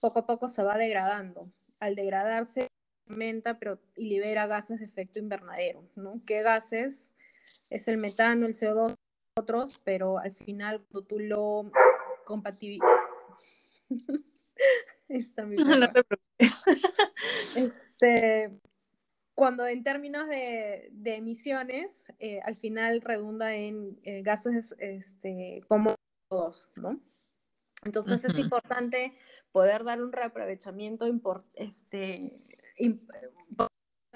poco 0.00 0.20
a 0.20 0.26
poco 0.26 0.48
se 0.48 0.62
va 0.62 0.78
degradando. 0.78 1.50
Al 1.80 1.94
degradarse, 1.94 2.68
aumenta 3.08 3.58
pero, 3.58 3.80
y 3.96 4.08
libera 4.08 4.46
gases 4.46 4.80
de 4.80 4.86
efecto 4.86 5.18
invernadero, 5.18 5.84
¿no? 5.96 6.20
¿Qué 6.26 6.42
gases? 6.42 7.14
Es 7.70 7.88
el 7.88 7.96
metano, 7.96 8.46
el 8.46 8.54
CO2, 8.54 8.94
otros, 9.36 9.80
pero 9.84 10.18
al 10.18 10.32
final 10.32 10.84
cuando 10.90 11.06
tú 11.06 11.18
lo 11.18 11.70
compatibilizas... 12.24 12.88
no 15.48 15.92
te 15.92 16.04
preocupes. 16.04 16.64
Este, 17.56 18.60
cuando 19.38 19.68
en 19.68 19.84
términos 19.84 20.26
de, 20.26 20.90
emisiones, 21.04 22.04
eh, 22.18 22.40
al 22.42 22.56
final 22.56 23.00
redunda 23.00 23.54
en 23.54 23.96
eh, 24.02 24.22
gases 24.22 24.74
este, 24.80 25.62
como 25.68 25.94
todos, 26.28 26.72
¿no? 26.74 27.00
Entonces 27.84 28.24
es 28.24 28.36
importante 28.36 29.16
poder 29.52 29.84
dar 29.84 30.02
un 30.02 30.10
reaprovechamiento, 30.10 31.06
este, 31.54 32.36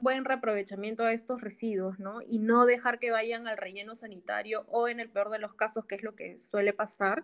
buen 0.01 0.25
reaprovechamiento 0.25 1.05
a 1.05 1.13
estos 1.13 1.41
residuos, 1.41 2.01
¿no? 2.01 2.21
Y 2.27 2.41
no 2.41 2.67
dejar 2.67 2.99
que 2.99 3.13
vayan 3.13 3.47
al 3.47 3.59
relleno 3.59 3.95
sanitario 3.95 4.65
o 4.67 4.89
en 4.89 4.99
el 4.99 5.09
peor 5.09 5.31
de 5.31 5.39
los 5.39 5.55
casos, 5.55 5.85
que 5.85 5.95
es 5.95 6.03
lo 6.03 6.17
que 6.17 6.37
suele 6.37 6.73
pasar, 6.73 7.23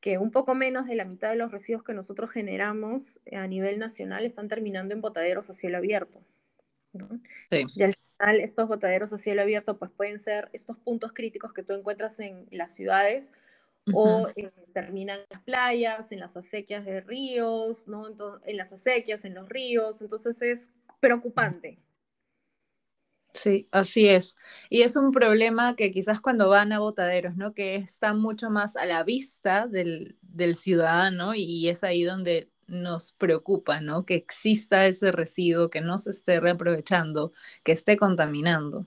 que 0.00 0.18
un 0.18 0.30
poco 0.30 0.54
menos 0.54 0.86
de 0.86 0.96
la 0.96 1.06
mitad 1.06 1.30
de 1.30 1.36
los 1.36 1.50
residuos 1.50 1.82
que 1.82 1.94
nosotros 1.94 2.30
generamos 2.30 3.20
a 3.32 3.46
nivel 3.46 3.78
nacional 3.78 4.26
están 4.26 4.48
terminando 4.48 4.92
en 4.92 5.00
botaderos 5.00 5.48
a 5.48 5.54
cielo 5.54 5.78
abierto. 5.78 6.22
Y 7.50 7.82
al 7.82 7.94
final 7.94 8.40
estos 8.40 8.68
botaderos 8.68 9.12
a 9.12 9.18
cielo 9.18 9.42
abierto 9.42 9.78
pues 9.78 9.90
pueden 9.90 10.18
ser 10.18 10.48
estos 10.52 10.76
puntos 10.78 11.12
críticos 11.12 11.52
que 11.52 11.62
tú 11.62 11.72
encuentras 11.72 12.20
en 12.20 12.46
las 12.50 12.74
ciudades 12.74 13.32
o 13.92 14.28
eh, 14.36 14.50
terminan 14.72 15.20
en 15.20 15.26
las 15.30 15.42
playas, 15.42 16.12
en 16.12 16.20
las 16.20 16.36
acequias 16.36 16.84
de 16.84 17.00
ríos, 17.00 17.88
¿no? 17.88 18.06
en 18.44 18.56
las 18.56 18.72
acequias, 18.72 19.24
en 19.24 19.34
los 19.34 19.48
ríos, 19.48 20.02
entonces 20.02 20.40
es 20.42 20.70
preocupante. 21.00 21.78
Sí, 23.32 23.68
así 23.70 24.08
es. 24.08 24.36
Y 24.68 24.82
es 24.82 24.96
un 24.96 25.12
problema 25.12 25.76
que 25.76 25.92
quizás 25.92 26.20
cuando 26.20 26.48
van 26.48 26.72
a 26.72 26.80
botaderos, 26.80 27.36
¿no? 27.36 27.54
Que 27.54 27.76
está 27.76 28.12
mucho 28.12 28.50
más 28.50 28.76
a 28.76 28.84
la 28.86 29.04
vista 29.04 29.68
del, 29.68 30.18
del 30.20 30.56
ciudadano 30.56 31.34
y 31.34 31.68
es 31.68 31.84
ahí 31.84 32.02
donde 32.02 32.50
nos 32.70 33.12
preocupa, 33.12 33.80
¿no? 33.80 34.06
Que 34.06 34.14
exista 34.14 34.86
ese 34.86 35.12
residuo, 35.12 35.70
que 35.70 35.80
no 35.80 35.98
se 35.98 36.10
esté 36.12 36.40
reaprovechando, 36.40 37.32
que 37.64 37.72
esté 37.72 37.96
contaminando. 37.96 38.86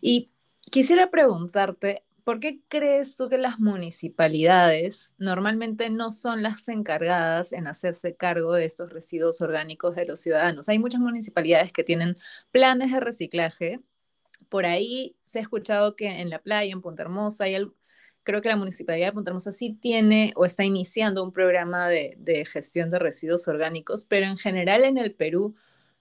Y 0.00 0.30
quisiera 0.70 1.10
preguntarte, 1.10 2.04
¿por 2.24 2.40
qué 2.40 2.60
crees 2.68 3.16
tú 3.16 3.28
que 3.28 3.38
las 3.38 3.60
municipalidades 3.60 5.14
normalmente 5.18 5.90
no 5.90 6.10
son 6.10 6.42
las 6.42 6.68
encargadas 6.68 7.52
en 7.52 7.66
hacerse 7.66 8.16
cargo 8.16 8.54
de 8.54 8.64
estos 8.64 8.90
residuos 8.90 9.40
orgánicos 9.42 9.94
de 9.96 10.06
los 10.06 10.20
ciudadanos? 10.20 10.68
Hay 10.68 10.78
muchas 10.78 11.00
municipalidades 11.00 11.72
que 11.72 11.84
tienen 11.84 12.16
planes 12.50 12.92
de 12.92 13.00
reciclaje. 13.00 13.80
Por 14.48 14.66
ahí 14.66 15.16
se 15.22 15.38
ha 15.40 15.42
escuchado 15.42 15.96
que 15.96 16.20
en 16.20 16.30
la 16.30 16.40
playa, 16.40 16.72
en 16.72 16.82
Punta 16.82 17.02
Hermosa, 17.02 17.44
hay 17.44 17.56
creo 18.24 18.42
que 18.42 18.48
la 18.48 18.56
Municipalidad 18.56 19.08
de 19.08 19.12
Punta 19.12 19.30
Hermosa 19.30 19.52
sí 19.52 19.78
tiene 19.80 20.32
o 20.34 20.44
está 20.44 20.64
iniciando 20.64 21.22
un 21.22 21.30
programa 21.30 21.88
de, 21.88 22.46
gestión 22.50 22.90
de 22.90 22.98
residuos 22.98 23.46
orgánicos, 23.46 24.06
pero 24.06 24.26
en 24.26 24.36
general 24.36 24.84
en 24.84 24.98
el 24.98 25.14
Perú 25.14 25.54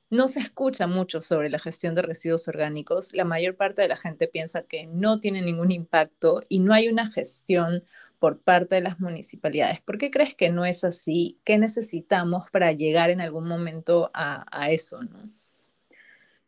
no 0.09 0.27
se 0.27 0.39
escucha 0.39 0.87
mucho 0.87 1.21
sobre 1.21 1.49
la 1.49 1.59
gestión 1.59 1.95
de 1.95 2.01
residuos 2.01 2.47
orgánicos. 2.47 3.13
La 3.13 3.25
mayor 3.25 3.55
parte 3.55 3.81
de 3.81 3.87
la 3.87 3.97
gente 3.97 4.27
piensa 4.27 4.63
que 4.63 4.85
no 4.87 5.19
tiene 5.19 5.41
ningún 5.41 5.71
impacto 5.71 6.43
y 6.49 6.59
no 6.59 6.73
hay 6.73 6.87
una 6.87 7.09
gestión 7.09 7.83
por 8.19 8.39
parte 8.39 8.75
de 8.75 8.81
las 8.81 8.99
municipalidades. 8.99 9.81
¿Por 9.81 9.97
qué 9.97 10.09
crees 10.09 10.33
que 10.33 10.49
no 10.49 10.65
es 10.65 10.83
así? 10.83 11.39
¿Qué 11.43 11.57
necesitamos 11.57 12.49
para 12.51 12.71
llegar 12.71 13.09
en 13.09 13.21
algún 13.21 13.47
momento 13.47 14.11
a, 14.13 14.71
eso? 14.71 14.99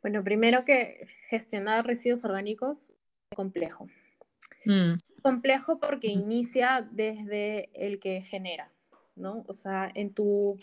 Bueno, 0.01 0.23
primero 0.23 0.63
que 0.63 1.07
gestionar 1.27 1.85
residuos 1.85 2.23
orgánicos 2.23 2.91
es 3.31 3.35
complejo. 3.35 3.89
Mm 4.65 4.93
complejo 5.25 5.79
porque 5.79 6.05
inicia 6.05 6.87
desde 6.91 7.71
el 7.73 7.99
que 7.99 8.21
genera, 8.21 8.71
¿no? 9.15 9.43
O 9.47 9.53
sea, 9.53 9.91
en 9.95 10.13
tu, 10.13 10.59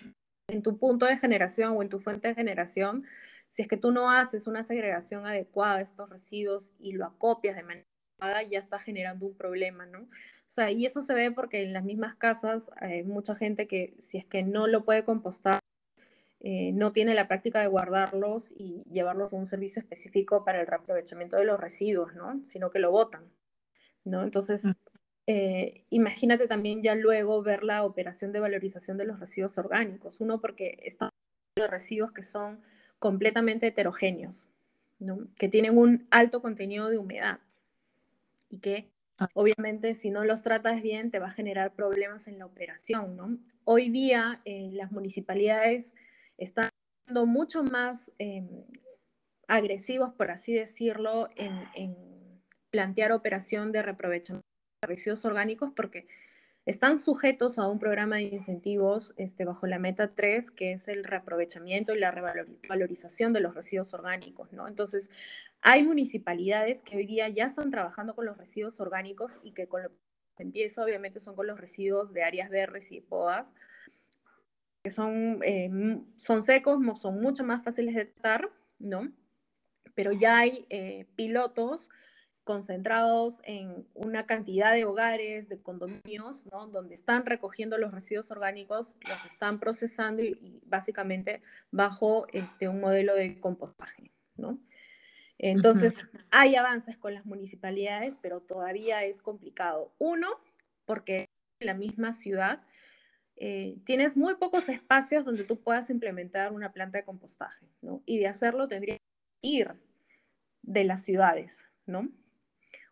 en 0.47 0.63
tu 0.63 0.79
punto 0.79 1.05
de 1.07 1.17
generación 1.17 1.75
o 1.77 1.83
en 1.83 1.89
tu 1.89 1.99
fuente 1.99 2.29
de 2.29 2.37
generación, 2.37 3.05
si 3.49 3.63
es 3.63 3.67
que 3.67 3.77
tú 3.77 3.91
no 3.91 4.09
haces 4.09 4.47
una 4.47 4.63
segregación 4.63 5.27
adecuada 5.27 5.79
de 5.79 5.83
estos 5.83 6.09
residuos 6.09 6.75
y 6.79 6.93
lo 6.93 7.07
acopias 7.07 7.57
de 7.57 7.65
manera 7.65 7.87
adecuada, 8.21 8.49
ya 8.49 8.61
está 8.61 8.79
generando 8.79 9.27
un 9.27 9.37
problema, 9.37 9.85
¿no? 9.87 10.03
O 10.03 10.09
sea, 10.47 10.71
y 10.71 10.87
eso 10.87 11.03
se 11.03 11.13
ve 11.15 11.33
porque 11.33 11.65
en 11.65 11.73
las 11.73 11.83
mismas 11.83 12.15
casas 12.15 12.71
hay 12.77 13.03
mucha 13.03 13.35
gente 13.35 13.67
que 13.67 13.97
si 13.99 14.17
es 14.19 14.27
que 14.27 14.45
no 14.45 14.69
lo 14.69 14.85
puede 14.85 15.05
compostar, 15.05 15.59
eh, 16.39 16.71
no 16.73 16.93
tiene 16.93 17.15
la 17.15 17.27
práctica 17.27 17.61
de 17.61 17.67
guardarlos 17.67 18.53
y 18.57 18.85
llevarlos 18.89 19.33
a 19.33 19.37
un 19.37 19.47
servicio 19.47 19.81
específico 19.83 20.45
para 20.45 20.61
el 20.61 20.69
reaprovechamiento 20.69 21.37
de 21.37 21.47
los 21.47 21.59
residuos, 21.59 22.15
¿no? 22.15 22.41
Sino 22.45 22.71
que 22.71 22.79
lo 22.79 22.93
botan. 22.93 23.25
¿No? 24.05 24.23
Entonces, 24.23 24.65
eh, 25.27 25.85
imagínate 25.91 26.47
también 26.47 26.83
ya 26.83 26.95
luego 26.95 27.43
ver 27.43 27.63
la 27.63 27.85
operación 27.85 28.33
de 28.33 28.41
valorización 28.41 28.97
de 28.99 29.05
los 29.05 29.21
residuos 29.21 29.59
orgánicos. 29.59 30.21
Uno, 30.21 30.41
porque 30.41 30.79
están 30.83 31.11
los 31.57 31.71
residuos 31.71 32.13
que 32.13 32.23
son 32.23 32.61
completamente 32.99 33.67
heterogéneos, 33.67 34.49
¿no? 34.99 35.29
que 35.37 35.49
tienen 35.49 35.77
un 35.77 36.07
alto 36.11 36.41
contenido 36.41 36.89
de 36.89 36.99
humedad 36.99 37.41
y 38.49 38.59
que 38.59 38.91
ah. 39.19 39.29
obviamente 39.35 39.95
si 39.95 40.11
no 40.11 40.25
los 40.25 40.43
tratas 40.43 40.83
bien 40.83 41.11
te 41.11 41.19
va 41.19 41.27
a 41.27 41.33
generar 41.33 41.75
problemas 41.75 42.29
en 42.29 42.39
la 42.39 42.47
operación. 42.47 43.17
¿no? 43.17 43.39
Hoy 43.65 43.91
día 43.91 44.41
eh, 44.45 44.71
las 44.73 44.93
municipalidades 44.93 45.95
están 46.39 46.71
dando 47.07 47.27
mucho 47.27 47.63
más 47.65 48.13
em, 48.19 48.49
agresivos, 49.49 50.15
por 50.15 50.31
así 50.31 50.55
decirlo, 50.55 51.29
en, 51.37 52.12
plantear 52.73 53.13
operación 53.13 53.71
de 53.71 53.83
reprovechamiento 53.83 54.49
de 54.81 54.89
residuos 54.89 55.25
orgánicos 55.25 55.71
porque 55.77 56.09
están 56.65 56.99
sujetos 56.99 57.59
a 57.59 57.69
un 57.69 57.79
programa 57.79 58.17
de 58.17 58.23
incentivos 58.23 59.15
este, 59.17 59.45
bajo 59.45 59.67
la 59.67 59.79
meta 59.79 60.15
3, 60.15 60.51
que 60.51 60.73
es 60.73 60.89
el 60.89 61.05
reaprovechamiento 61.05 61.95
y 61.95 61.99
la 61.99 62.11
revalorización 62.13 63.33
de 63.33 63.41
los 63.41 63.55
residuos 63.55 63.93
orgánicos, 63.95 64.53
¿no? 64.53 64.69
Entonces, 64.69 65.11
hay 65.61 65.85
municipalidades 65.85 66.83
que 66.83 66.97
hoy 66.97 67.07
día 67.07 67.29
ya 67.29 67.47
están 67.47 67.71
trabajando 67.71 68.15
con 68.15 68.27
los 68.27 68.39
residuos 68.39 68.81
orgánicos 68.81 69.41
y 69.43 69.53
que 69.53 69.67
con 69.67 69.83
lo 69.83 69.89
que 70.37 70.45
empieza, 70.45 70.85
obviamente, 70.85 71.21
son 71.21 71.35
con 71.35 71.49
los 71.49 71.61
residuos 71.61 72.13
de 72.13 72.23
áreas 72.23 72.49
verdes 72.49 72.93
y 72.93 73.01
podas, 73.01 73.55
que 74.85 74.91
son, 74.91 75.41
eh, 75.43 76.01
son 76.17 76.43
secos, 76.43 76.79
son 77.01 77.21
mucho 77.21 77.45
más 77.45 77.63
fáciles 77.65 77.95
de 77.97 78.05
tratar, 78.07 78.51
¿no? 78.79 79.13
pero 79.95 80.13
ya 80.13 80.39
hay 80.39 80.67
eh, 80.71 81.07
pilotos 81.17 81.91
concentrados 82.45 83.41
en 83.45 83.87
una 83.95 84.27
cantidad 84.27 84.73
de 84.73 84.85
hogares, 84.85 85.49
de 85.49 85.61
condominios, 85.61 86.47
¿no? 86.47 86.67
donde 86.67 86.95
están 86.95 87.25
recogiendo 87.25 87.79
los 87.79 87.93
residuos 87.93 88.31
orgánicos, 88.31 88.95
los 89.09 89.25
están 89.25 89.61
procesando 89.61 90.23
y, 90.23 90.61
básicamente 90.65 91.43
bajo 91.71 92.27
este, 92.33 92.69
un 92.69 92.81
modelo 92.81 93.15
de 93.15 93.39
compostaje. 93.41 94.11
¿no? 94.37 94.59
Entonces, 95.39 95.97
hay 96.31 96.57
avances 96.57 96.97
con 96.97 97.15
las 97.15 97.27
municipalidades, 97.27 98.17
pero 98.21 98.41
todavía 98.41 99.05
es 99.05 99.21
complicado. 99.21 99.93
Uno, 99.99 100.29
porque 100.85 101.29
en 101.61 101.67
la 101.67 101.75
misma 101.75 102.13
ciudad 102.13 102.63
eh, 103.37 103.79
tienes 103.85 104.17
muy 104.17 104.35
pocos 104.37 104.69
espacios 104.69 105.25
donde 105.25 105.45
tú 105.45 105.61
puedas 105.61 105.91
implementar 105.91 106.53
una 106.53 106.73
planta 106.73 106.99
de 106.99 107.05
compostaje, 107.05 107.67
¿no? 107.81 108.03
Y 108.05 108.19
de 108.19 108.29
hacerlo 108.29 108.69
tendría 108.69 108.99
ir 109.41 109.75
de 110.63 110.85
las 110.85 111.03
ciudades, 111.03 111.67
¿no? 111.87 112.09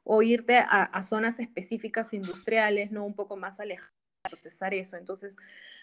O 0.02 0.22
irte 0.22 0.56
a, 0.56 1.02
zonas 1.02 1.40
específicas 1.40 2.14
industriales, 2.14 2.90
¿no? 2.90 3.04
Un 3.04 3.14
poco 3.14 3.36
más 3.36 3.60
alejadas 3.60 3.92
procesar 4.22 4.74
eso. 4.74 4.96
Entonces, 4.96 5.36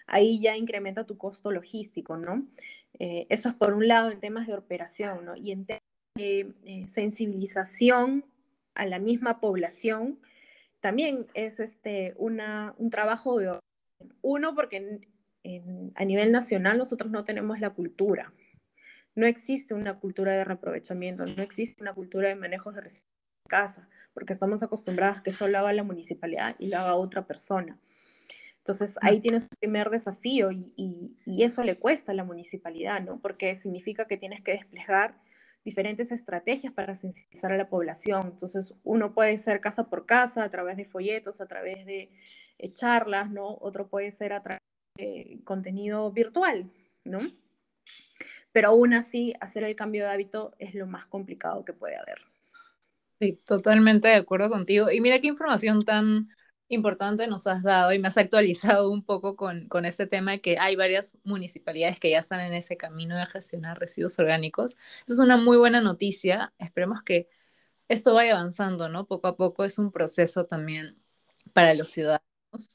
ahí 0.05 0.39
ya 0.39 0.55
incrementa 0.55 1.05
tu 1.05 1.17
costo 1.17 1.51
logístico, 1.51 2.17
¿no? 2.17 2.47
Eh, 2.99 3.25
eso 3.29 3.49
es 3.49 3.55
por 3.55 3.73
un 3.73 3.87
lado 3.87 4.11
en 4.11 4.19
temas 4.19 4.47
de 4.47 4.55
operación, 4.55 5.25
¿no? 5.25 5.35
Y 5.35 5.51
en 5.51 5.65
temas 5.65 5.81
de 6.15 6.53
eh, 6.65 6.87
sensibilización 6.87 8.25
a 8.75 8.85
la 8.85 8.99
misma 8.99 9.39
población, 9.39 10.19
también 10.79 11.27
es 11.33 11.59
este, 11.59 12.13
una, 12.17 12.73
un 12.77 12.89
trabajo 12.89 13.39
de... 13.39 13.59
Uno, 14.21 14.53
porque 14.53 15.01
a 15.95 16.05
nivel 16.05 16.31
nacional 16.31 16.77
nosotros 16.77 17.09
no 17.09 17.23
tenemos 17.23 17.59
la 17.59 17.69
cultura, 17.69 18.33
no 19.15 19.25
existe 19.25 19.73
una 19.73 19.99
cultura 19.99 20.33
de 20.33 20.43
reaprovechamiento, 20.43 21.25
no 21.25 21.41
existe 21.41 21.83
una 21.83 21.93
cultura 21.93 22.27
de 22.29 22.35
manejos 22.35 22.75
de 22.75 22.81
residuos 22.81 23.09
en 23.45 23.49
casa, 23.49 23.89
porque 24.17 24.33
estamos 24.33 24.63
acostumbrados 24.63 25.19
a 25.19 25.21
que 25.21 25.29
solo 25.29 25.59
haga 25.59 25.71
la 25.73 25.83
municipalidad 25.83 26.55
y 26.57 26.69
lo 26.69 26.79
haga 26.79 26.95
otra 26.95 27.27
persona. 27.27 27.77
Entonces 28.57 28.97
ahí 29.03 29.19
tienes 29.19 29.43
un 29.43 29.57
primer 29.59 29.91
desafío 29.91 30.49
y, 30.51 31.15
eso 31.27 31.63
le 31.63 31.77
cuesta 31.77 32.13
a 32.13 32.15
la 32.15 32.23
municipalidad, 32.23 32.99
¿no? 32.99 33.19
Porque 33.19 33.53
significa 33.53 34.05
que 34.07 34.17
tienes 34.17 34.41
que 34.41 34.53
desplegar 34.53 35.21
diferentes 35.63 36.11
estrategias 36.11 36.73
para 36.73 36.95
sensibilizar 36.95 37.51
a 37.51 37.57
la 37.57 37.69
población. 37.69 38.29
Entonces 38.31 38.73
uno 38.83 39.13
puede 39.13 39.37
ser 39.37 39.61
casa 39.61 39.87
por 39.87 40.07
casa, 40.07 40.43
a 40.43 40.49
través 40.49 40.77
de 40.77 40.85
folletos, 40.85 41.39
a 41.39 41.45
través 41.45 41.85
de 41.85 42.09
eh, 42.57 42.73
charlas, 42.73 43.29
¿no? 43.29 43.59
Otro 43.61 43.87
puede 43.87 44.09
ser 44.09 44.33
a 44.33 44.41
través 44.41 44.63
de 44.97 45.41
contenido 45.43 46.11
virtual, 46.11 46.71
¿no? 47.03 47.19
pero 48.51 48.69
aún 48.69 48.95
así 48.95 49.35
hacer 49.39 49.63
el 49.63 49.75
cambio 49.75 50.05
de 50.05 50.09
hábito 50.09 50.55
es 50.57 50.73
lo 50.73 50.87
más 50.87 51.05
complicado 51.05 51.63
que 51.63 51.73
puede 51.73 51.95
haber. 51.95 52.17
Sí, 53.19 53.41
totalmente 53.45 54.07
de 54.09 54.15
acuerdo 54.15 54.49
contigo. 54.49 54.91
Y 54.91 55.01
mira 55.01 55.19
qué 55.19 55.27
información 55.27 55.83
tan 55.85 56.29
importante 56.69 57.25
nos 57.27 57.47
has 57.47 57.63
dado 57.63 57.91
y 57.93 57.97
me 57.99 58.09
has 58.09 58.17
actualizado 58.17 58.91
un 58.91 59.03
poco 59.03 59.35
con, 59.35 59.67
con 59.69 59.85
este 59.85 60.05
tema 60.05 60.31
de 60.33 60.41
que 60.41 60.59
hay 60.59 60.75
varias 60.75 61.17
municipalidades 61.23 61.99
que 61.99 62.11
ya 62.11 62.19
están 62.19 62.41
en 62.41 62.53
ese 62.53 62.77
camino 62.77 63.17
de 63.17 63.25
gestionar 63.25 63.79
residuos 63.79 64.19
orgánicos. 64.19 64.73
Eso 65.07 65.15
es 65.15 65.19
una 65.19 65.37
muy 65.37 65.57
buena 65.57 65.81
noticia. 65.81 66.53
Esperemos 66.59 67.01
que 67.01 67.27
esto 67.89 68.13
vaya 68.15 68.33
avanzando, 68.33 68.89
¿no? 68.89 69.07
Poco 69.07 69.27
a 69.29 69.37
poco 69.37 69.65
es 69.65 69.79
un 69.79 69.91
proceso 69.91 70.45
también 70.47 70.97
para 71.53 71.73
los 71.75 71.89
ciudadanos 71.89 72.26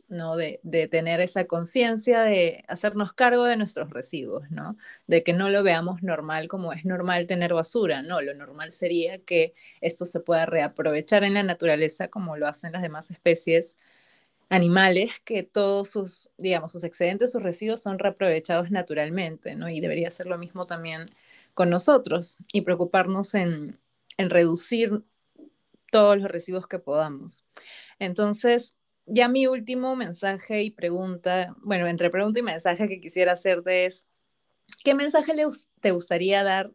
¿no? 0.08 0.36
De, 0.36 0.60
tener 0.90 1.20
esa 1.20 1.46
conciencia 1.46 2.22
de 2.22 2.64
hacernos 2.68 3.12
cargo 3.12 3.44
de 3.44 3.56
nuestros 3.56 3.90
residuos, 3.90 4.50
¿no? 4.50 4.76
De 5.06 5.22
que 5.22 5.32
no 5.32 5.48
lo 5.48 5.62
veamos 5.62 6.02
normal 6.02 6.48
como 6.48 6.72
es 6.72 6.84
normal 6.84 7.26
tener 7.26 7.54
basura, 7.54 8.02
no, 8.02 8.20
lo 8.20 8.34
normal 8.34 8.72
sería 8.72 9.18
que 9.18 9.54
esto 9.80 10.06
se 10.06 10.20
pueda 10.20 10.46
reaprovechar 10.46 11.24
en 11.24 11.34
la 11.34 11.42
naturaleza 11.42 12.08
como 12.08 12.36
lo 12.36 12.46
hacen 12.48 12.72
las 12.72 12.82
demás 12.82 13.10
especies 13.10 13.76
animales, 14.50 15.12
que 15.24 15.42
todos 15.42 15.90
sus, 15.90 16.30
digamos, 16.38 16.72
sus 16.72 16.84
excedentes, 16.84 17.32
sus 17.32 17.42
residuos 17.42 17.82
son 17.82 17.98
reaprovechados 17.98 18.70
naturalmente, 18.70 19.56
¿no? 19.56 19.68
Y 19.70 19.80
debería 19.80 20.10
ser 20.10 20.26
lo 20.26 20.38
mismo 20.38 20.66
también 20.66 21.10
con 21.54 21.70
nosotros 21.70 22.38
y 22.52 22.62
preocuparnos 22.62 23.34
en, 23.34 23.78
en 24.18 24.30
reducir 24.30 25.02
todos 25.90 26.18
los 26.18 26.30
residuos 26.30 26.66
que 26.68 26.78
podamos. 26.78 27.46
Entonces, 27.98 28.76
ya 29.06 29.28
mi 29.28 29.46
último 29.46 29.96
mensaje 29.96 30.62
y 30.62 30.70
pregunta, 30.70 31.54
bueno, 31.58 31.86
entre 31.86 32.10
pregunta 32.10 32.38
y 32.38 32.42
mensaje 32.42 32.88
que 32.88 33.00
quisiera 33.00 33.32
hacerte 33.32 33.86
es, 33.86 34.06
¿qué 34.84 34.94
mensaje 34.94 35.34
te 35.80 35.90
gustaría 35.90 36.42
dar 36.44 36.72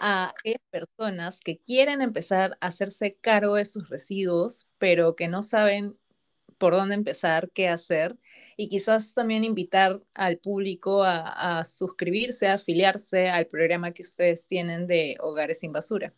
a 0.00 0.30
aquellas 0.30 0.62
personas 0.70 1.40
que 1.40 1.58
quieren 1.58 2.02
empezar 2.02 2.56
a 2.60 2.68
hacerse 2.68 3.16
cargo 3.20 3.56
de 3.56 3.64
sus 3.64 3.88
residuos, 3.88 4.72
pero 4.78 5.14
que 5.16 5.28
no 5.28 5.42
saben 5.42 5.96
por 6.58 6.74
dónde 6.74 6.94
empezar, 6.94 7.50
qué 7.52 7.68
hacer? 7.68 8.16
Y 8.56 8.68
quizás 8.68 9.14
también 9.14 9.44
invitar 9.44 10.02
al 10.14 10.38
público 10.38 11.02
a, 11.04 11.64
suscribirse, 11.64 12.48
a 12.48 12.54
afiliarse 12.54 13.28
al 13.28 13.46
programa 13.46 13.92
que 13.92 14.02
ustedes 14.02 14.46
tienen 14.46 14.86
de 14.86 15.16
Hogares 15.20 15.60
sin 15.60 15.72
Basura. 15.72 16.12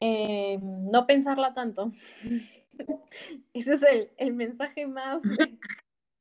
Eh, 0.00 0.58
no 0.60 1.06
pensarla 1.06 1.54
tanto. 1.54 1.90
Ese 3.54 3.74
es 3.74 4.10
el, 4.16 4.32
mensaje 4.34 4.86
más 4.86 5.22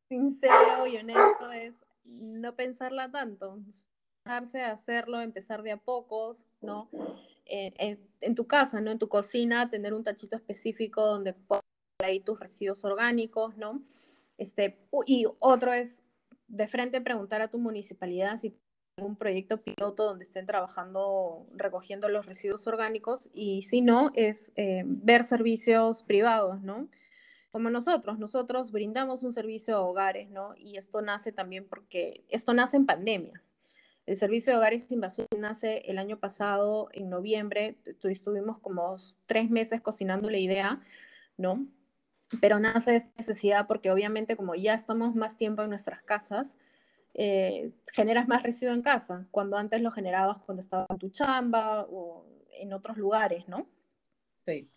sincero 0.09 0.87
y 0.87 0.97
honesto, 0.97 1.51
es 1.51 1.75
no 2.03 2.55
pensarla 2.55 3.11
tanto, 3.11 3.59
dejarse 4.25 4.61
hacerlo, 4.61 5.21
empezar 5.21 5.63
de 5.63 5.71
a 5.71 5.77
pocos, 5.77 6.45
¿no? 6.61 6.89
en, 7.45 8.35
tu 8.35 8.47
casa, 8.47 8.81
¿no? 8.81 8.91
En 8.91 8.99
tu 8.99 9.09
cocina, 9.09 9.69
tener 9.69 9.93
un 9.93 10.03
tachito 10.03 10.35
específico 10.35 11.05
donde 11.05 11.33
puedas 11.33 11.63
ahí 11.99 12.19
tus 12.19 12.39
residuos 12.39 12.83
orgánicos, 12.85 13.57
¿no? 13.57 13.83
Este, 14.37 14.79
y 15.05 15.25
otro 15.39 15.73
es 15.73 16.03
de 16.47 16.67
frente 16.67 17.01
preguntar 17.01 17.41
a 17.41 17.49
tu 17.49 17.59
municipalidad 17.59 18.37
si 18.37 18.57
un 18.97 19.15
proyecto 19.15 19.61
piloto 19.61 20.05
donde 20.05 20.25
estén 20.25 20.45
trabajando 20.45 21.47
recogiendo 21.55 22.09
los 22.09 22.25
residuos 22.25 22.67
orgánicos 22.67 23.29
y 23.33 23.63
si 23.63 23.81
no, 23.81 24.11
es 24.15 24.51
eh, 24.55 24.83
ver 24.85 25.23
servicios 25.23 26.03
privados, 26.03 26.61
¿no? 26.61 26.89
Como 27.51 27.69
nosotros, 27.69 28.17
nosotros 28.17 28.71
brindamos 28.71 29.23
un 29.23 29.33
servicio 29.33 29.75
a 29.75 29.81
hogares, 29.81 30.29
¿no? 30.29 30.55
Y 30.55 30.77
esto 30.77 31.01
nace 31.01 31.31
también 31.31 31.67
porque 31.67 32.23
esto 32.29 32.53
nace 32.53 32.77
en 32.77 32.85
pandemia. 32.85 33.43
El 34.05 34.15
servicio 34.15 34.53
de 34.53 34.57
hogares 34.57 34.85
sin 34.85 34.99
basura 34.99 35.27
nace 35.37 35.83
el 35.85 35.97
año 35.97 36.19
pasado, 36.19 36.89
en 36.93 37.09
noviembre, 37.09 37.77
estuvimos 38.03 38.59
como 38.59 38.95
tres 39.25 39.49
meses 39.49 39.81
cocinando 39.81 40.29
la 40.29 40.37
idea, 40.37 40.81
¿no? 41.37 41.67
Pero 42.39 42.59
nace 42.59 42.97
esta 42.97 43.11
necesidad 43.17 43.67
porque 43.67 43.91
obviamente 43.91 44.35
como 44.37 44.55
ya 44.55 44.73
estamos 44.73 45.15
más 45.15 45.37
tiempo 45.37 45.61
en 45.63 45.69
nuestras 45.69 46.01
casas, 46.01 46.57
eh, 47.13 47.73
generas 47.93 48.27
más 48.27 48.43
residuo 48.43 48.73
en 48.73 48.81
casa, 48.81 49.27
cuando 49.31 49.57
antes 49.57 49.81
lo 49.81 49.91
generabas 49.91 50.37
cuando 50.39 50.61
estabas 50.61 50.87
en 50.89 50.97
tu 50.97 51.09
chamba 51.09 51.85
o 51.89 52.25
en 52.53 52.73
otros 52.73 52.97
lugares, 52.97 53.47
¿no? 53.47 53.67
Sí. 54.45 54.69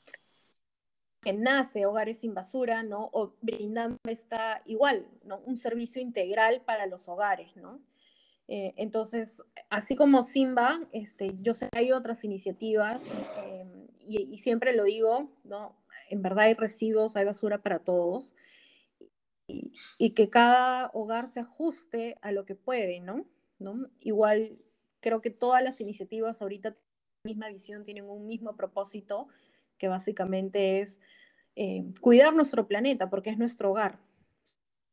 Que 1.20 1.32
nace 1.32 1.86
Hogares 1.86 2.20
sin 2.20 2.34
Basura, 2.34 2.82
¿no? 2.82 3.08
O 3.12 3.36
brindando 3.40 3.98
esta, 4.04 4.62
igual, 4.64 5.06
¿no? 5.22 5.38
Un 5.40 5.56
servicio 5.56 6.02
integral 6.02 6.62
para 6.62 6.86
los 6.86 7.08
hogares, 7.08 7.56
¿no? 7.56 7.80
Eh, 8.48 8.74
entonces, 8.76 9.42
así 9.70 9.96
como 9.96 10.22
Simba, 10.22 10.80
este, 10.92 11.34
yo 11.40 11.54
sé 11.54 11.68
que 11.70 11.78
hay 11.78 11.92
otras 11.92 12.24
iniciativas 12.24 13.10
em, 13.44 13.86
y, 14.04 14.34
y, 14.34 14.38
siempre 14.38 14.74
lo 14.74 14.84
digo, 14.84 15.30
¿no? 15.44 15.76
En 16.10 16.20
verdad 16.20 16.46
hay 16.46 16.54
residuos, 16.54 17.16
hay 17.16 17.24
basura 17.24 17.62
para 17.62 17.78
todos 17.78 18.34
y, 19.46 20.10
que 20.10 20.30
cada 20.30 20.90
hogar 20.94 21.28
se 21.28 21.40
ajuste 21.40 22.16
a 22.22 22.32
lo 22.32 22.44
que 22.44 22.54
puede, 22.54 23.00
¿no? 23.00 23.26
¿no? 23.58 23.88
Igual 24.00 24.58
creo 25.00 25.20
que 25.20 25.30
todas 25.30 25.62
las 25.62 25.80
iniciativas 25.80 26.40
ahorita 26.40 26.72
tienen 26.72 26.88
la 27.24 27.28
misma 27.28 27.48
visión, 27.48 27.84
tienen 27.84 28.04
un 28.04 28.26
mismo 28.26 28.56
propósito, 28.56 29.28
que 29.78 29.88
básicamente 29.88 30.80
es 30.80 31.00
eh, 31.56 31.84
cuidar 32.00 32.34
nuestro 32.34 32.66
planeta, 32.66 33.10
porque 33.10 33.30
es 33.30 33.38
nuestro 33.38 33.70
hogar. 33.70 33.98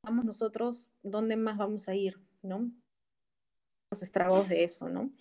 Vamos 0.03 0.25
nosotros, 0.25 0.89
¿dónde 1.03 1.35
más 1.35 1.57
vamos 1.57 1.87
a 1.87 1.95
ir? 1.95 2.19
¿no? 2.41 2.71
Los 3.91 4.03
estragos 4.03 4.49
de 4.49 4.63
eso, 4.63 4.89
¿no? 4.89 5.11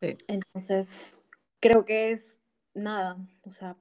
Entonces, 0.00 1.20
creo 1.60 1.84
que 1.84 2.12
es 2.12 2.38
nada, 2.74 3.18
o 3.42 3.50
sea, 3.50 3.76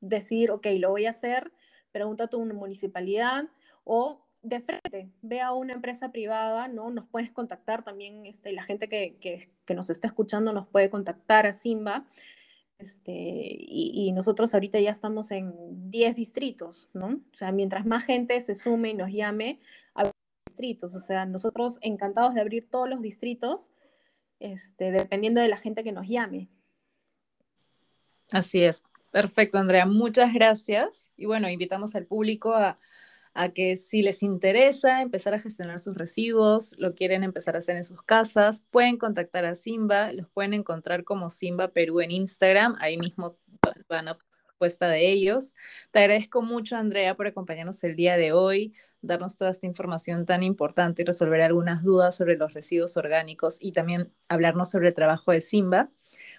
decir, 0.00 0.50
ok, 0.50 0.66
lo 0.78 0.90
voy 0.90 1.06
a 1.06 1.10
hacer, 1.10 1.52
pregunta 1.92 2.24
a 2.24 2.28
tu 2.28 2.44
municipalidad 2.44 3.48
o 3.86 4.26
de 4.42 4.60
frente, 4.60 5.10
ve 5.22 5.40
a 5.40 5.52
una 5.52 5.72
empresa 5.72 6.10
privada, 6.10 6.68
¿no? 6.68 6.90
Nos 6.90 7.06
puedes 7.08 7.30
contactar 7.30 7.84
también, 7.84 8.26
este, 8.26 8.52
la 8.52 8.64
gente 8.64 8.88
que, 8.88 9.16
que, 9.20 9.74
nos 9.74 9.90
está 9.90 10.08
escuchando 10.08 10.52
nos 10.52 10.66
puede 10.66 10.90
contactar 10.90 11.46
a 11.46 11.52
Simba. 11.52 12.04
Este, 12.78 13.12
y, 13.12 13.92
y, 13.94 14.12
nosotros 14.12 14.52
ahorita 14.52 14.78
ya 14.80 14.90
estamos 14.90 15.30
en 15.30 15.90
10 15.90 16.16
distritos, 16.16 16.90
¿no? 16.92 17.06
O 17.32 17.36
sea, 17.36 17.52
mientras 17.52 17.86
más 17.86 18.04
gente 18.04 18.38
se 18.40 18.54
sume 18.54 18.90
y 18.90 18.94
nos 18.94 19.10
llame, 19.10 19.60
a 19.94 20.10
distritos. 20.46 20.94
O 20.94 21.00
sea, 21.00 21.24
nosotros 21.24 21.78
encantados 21.80 22.34
de 22.34 22.40
abrir 22.40 22.68
todos 22.68 22.88
los 22.88 23.00
distritos, 23.00 23.70
este, 24.40 24.90
dependiendo 24.90 25.40
de 25.40 25.48
la 25.48 25.56
gente 25.56 25.84
que 25.84 25.92
nos 25.92 26.08
llame. 26.08 26.48
Así 28.30 28.62
es. 28.62 28.84
Perfecto, 29.12 29.58
Andrea. 29.58 29.86
Muchas 29.86 30.34
gracias. 30.34 31.12
Y 31.16 31.26
bueno, 31.26 31.48
invitamos 31.48 31.94
al 31.94 32.06
público 32.06 32.52
a, 32.52 32.78
a 33.36 33.50
que 33.50 33.76
si 33.76 34.02
les 34.02 34.22
interesa 34.22 35.02
empezar 35.02 35.34
a 35.34 35.38
gestionar 35.38 35.80
sus 35.80 35.94
residuos, 35.94 36.74
lo 36.78 36.94
quieren 36.94 37.22
empezar 37.22 37.54
a 37.54 37.58
hacer 37.58 37.76
en 37.76 37.84
sus 37.84 38.02
casas, 38.02 38.66
pueden 38.70 38.96
contactar 38.98 39.44
a 39.44 39.54
Simba, 39.54 40.12
los 40.12 40.28
pueden 40.30 40.54
encontrar 40.54 41.04
como 41.04 41.30
Simba 41.30 41.68
Perú 41.68 42.00
en 42.00 42.10
Instagram, 42.10 42.76
ahí 42.80 42.98
mismo 42.98 43.36
van 43.88 44.08
a 44.08 44.18
respuesta 44.56 44.88
de 44.88 45.12
ellos. 45.12 45.54
Te 45.90 45.98
agradezco 45.98 46.40
mucho, 46.40 46.76
Andrea, 46.76 47.14
por 47.14 47.26
acompañarnos 47.26 47.84
el 47.84 47.94
día 47.94 48.16
de 48.16 48.32
hoy, 48.32 48.72
darnos 49.02 49.36
toda 49.36 49.50
esta 49.50 49.66
información 49.66 50.24
tan 50.24 50.42
importante 50.42 51.02
y 51.02 51.04
resolver 51.04 51.42
algunas 51.42 51.82
dudas 51.84 52.16
sobre 52.16 52.38
los 52.38 52.54
residuos 52.54 52.96
orgánicos 52.96 53.58
y 53.60 53.72
también 53.72 54.12
hablarnos 54.28 54.70
sobre 54.70 54.88
el 54.88 54.94
trabajo 54.94 55.30
de 55.30 55.42
Simba. 55.42 55.90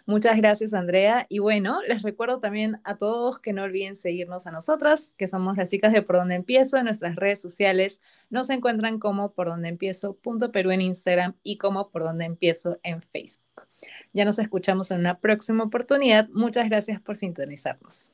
Muchas 0.08 0.38
gracias, 0.38 0.74
Andrea. 0.74 1.26
Y 1.28 1.40
bueno, 1.40 1.82
les 1.86 2.02
recuerdo 2.02 2.40
también 2.40 2.80
a 2.86 2.96
todos 2.96 3.40
que 3.40 3.52
no 3.52 3.64
olviden 3.64 3.98
seguirnos 3.98 4.48
a 4.48 4.52
nosotras, 4.52 5.14
que 5.18 5.28
somos 5.28 5.58
las 5.58 5.70
chicas 5.70 5.92
de 5.92 6.02
Por 6.02 6.16
Donde 6.16 6.36
Empiezo 6.36 6.78
en 6.78 6.86
nuestras 6.86 7.18
redes 7.18 7.42
sociales. 7.42 8.00
Nos 8.30 8.50
encuentran 8.50 9.00
como 9.00 9.34
Por 9.34 9.48
Donde 9.48 9.68
Empiezo 9.68 10.16
punto 10.16 10.50
en 10.54 10.80
Instagram 10.80 11.36
y 11.44 11.58
como 11.58 11.90
Por 11.90 12.04
Donde 12.04 12.24
Empiezo 12.24 12.80
en 12.84 13.02
Facebook. 13.02 13.68
Ya 14.14 14.24
nos 14.24 14.40
escuchamos 14.40 14.92
en 14.92 15.02
una 15.02 15.20
próxima 15.20 15.66
oportunidad. 15.66 16.30
Muchas 16.30 16.70
gracias 16.70 17.02
por 17.02 17.18
sintonizarnos. 17.18 18.14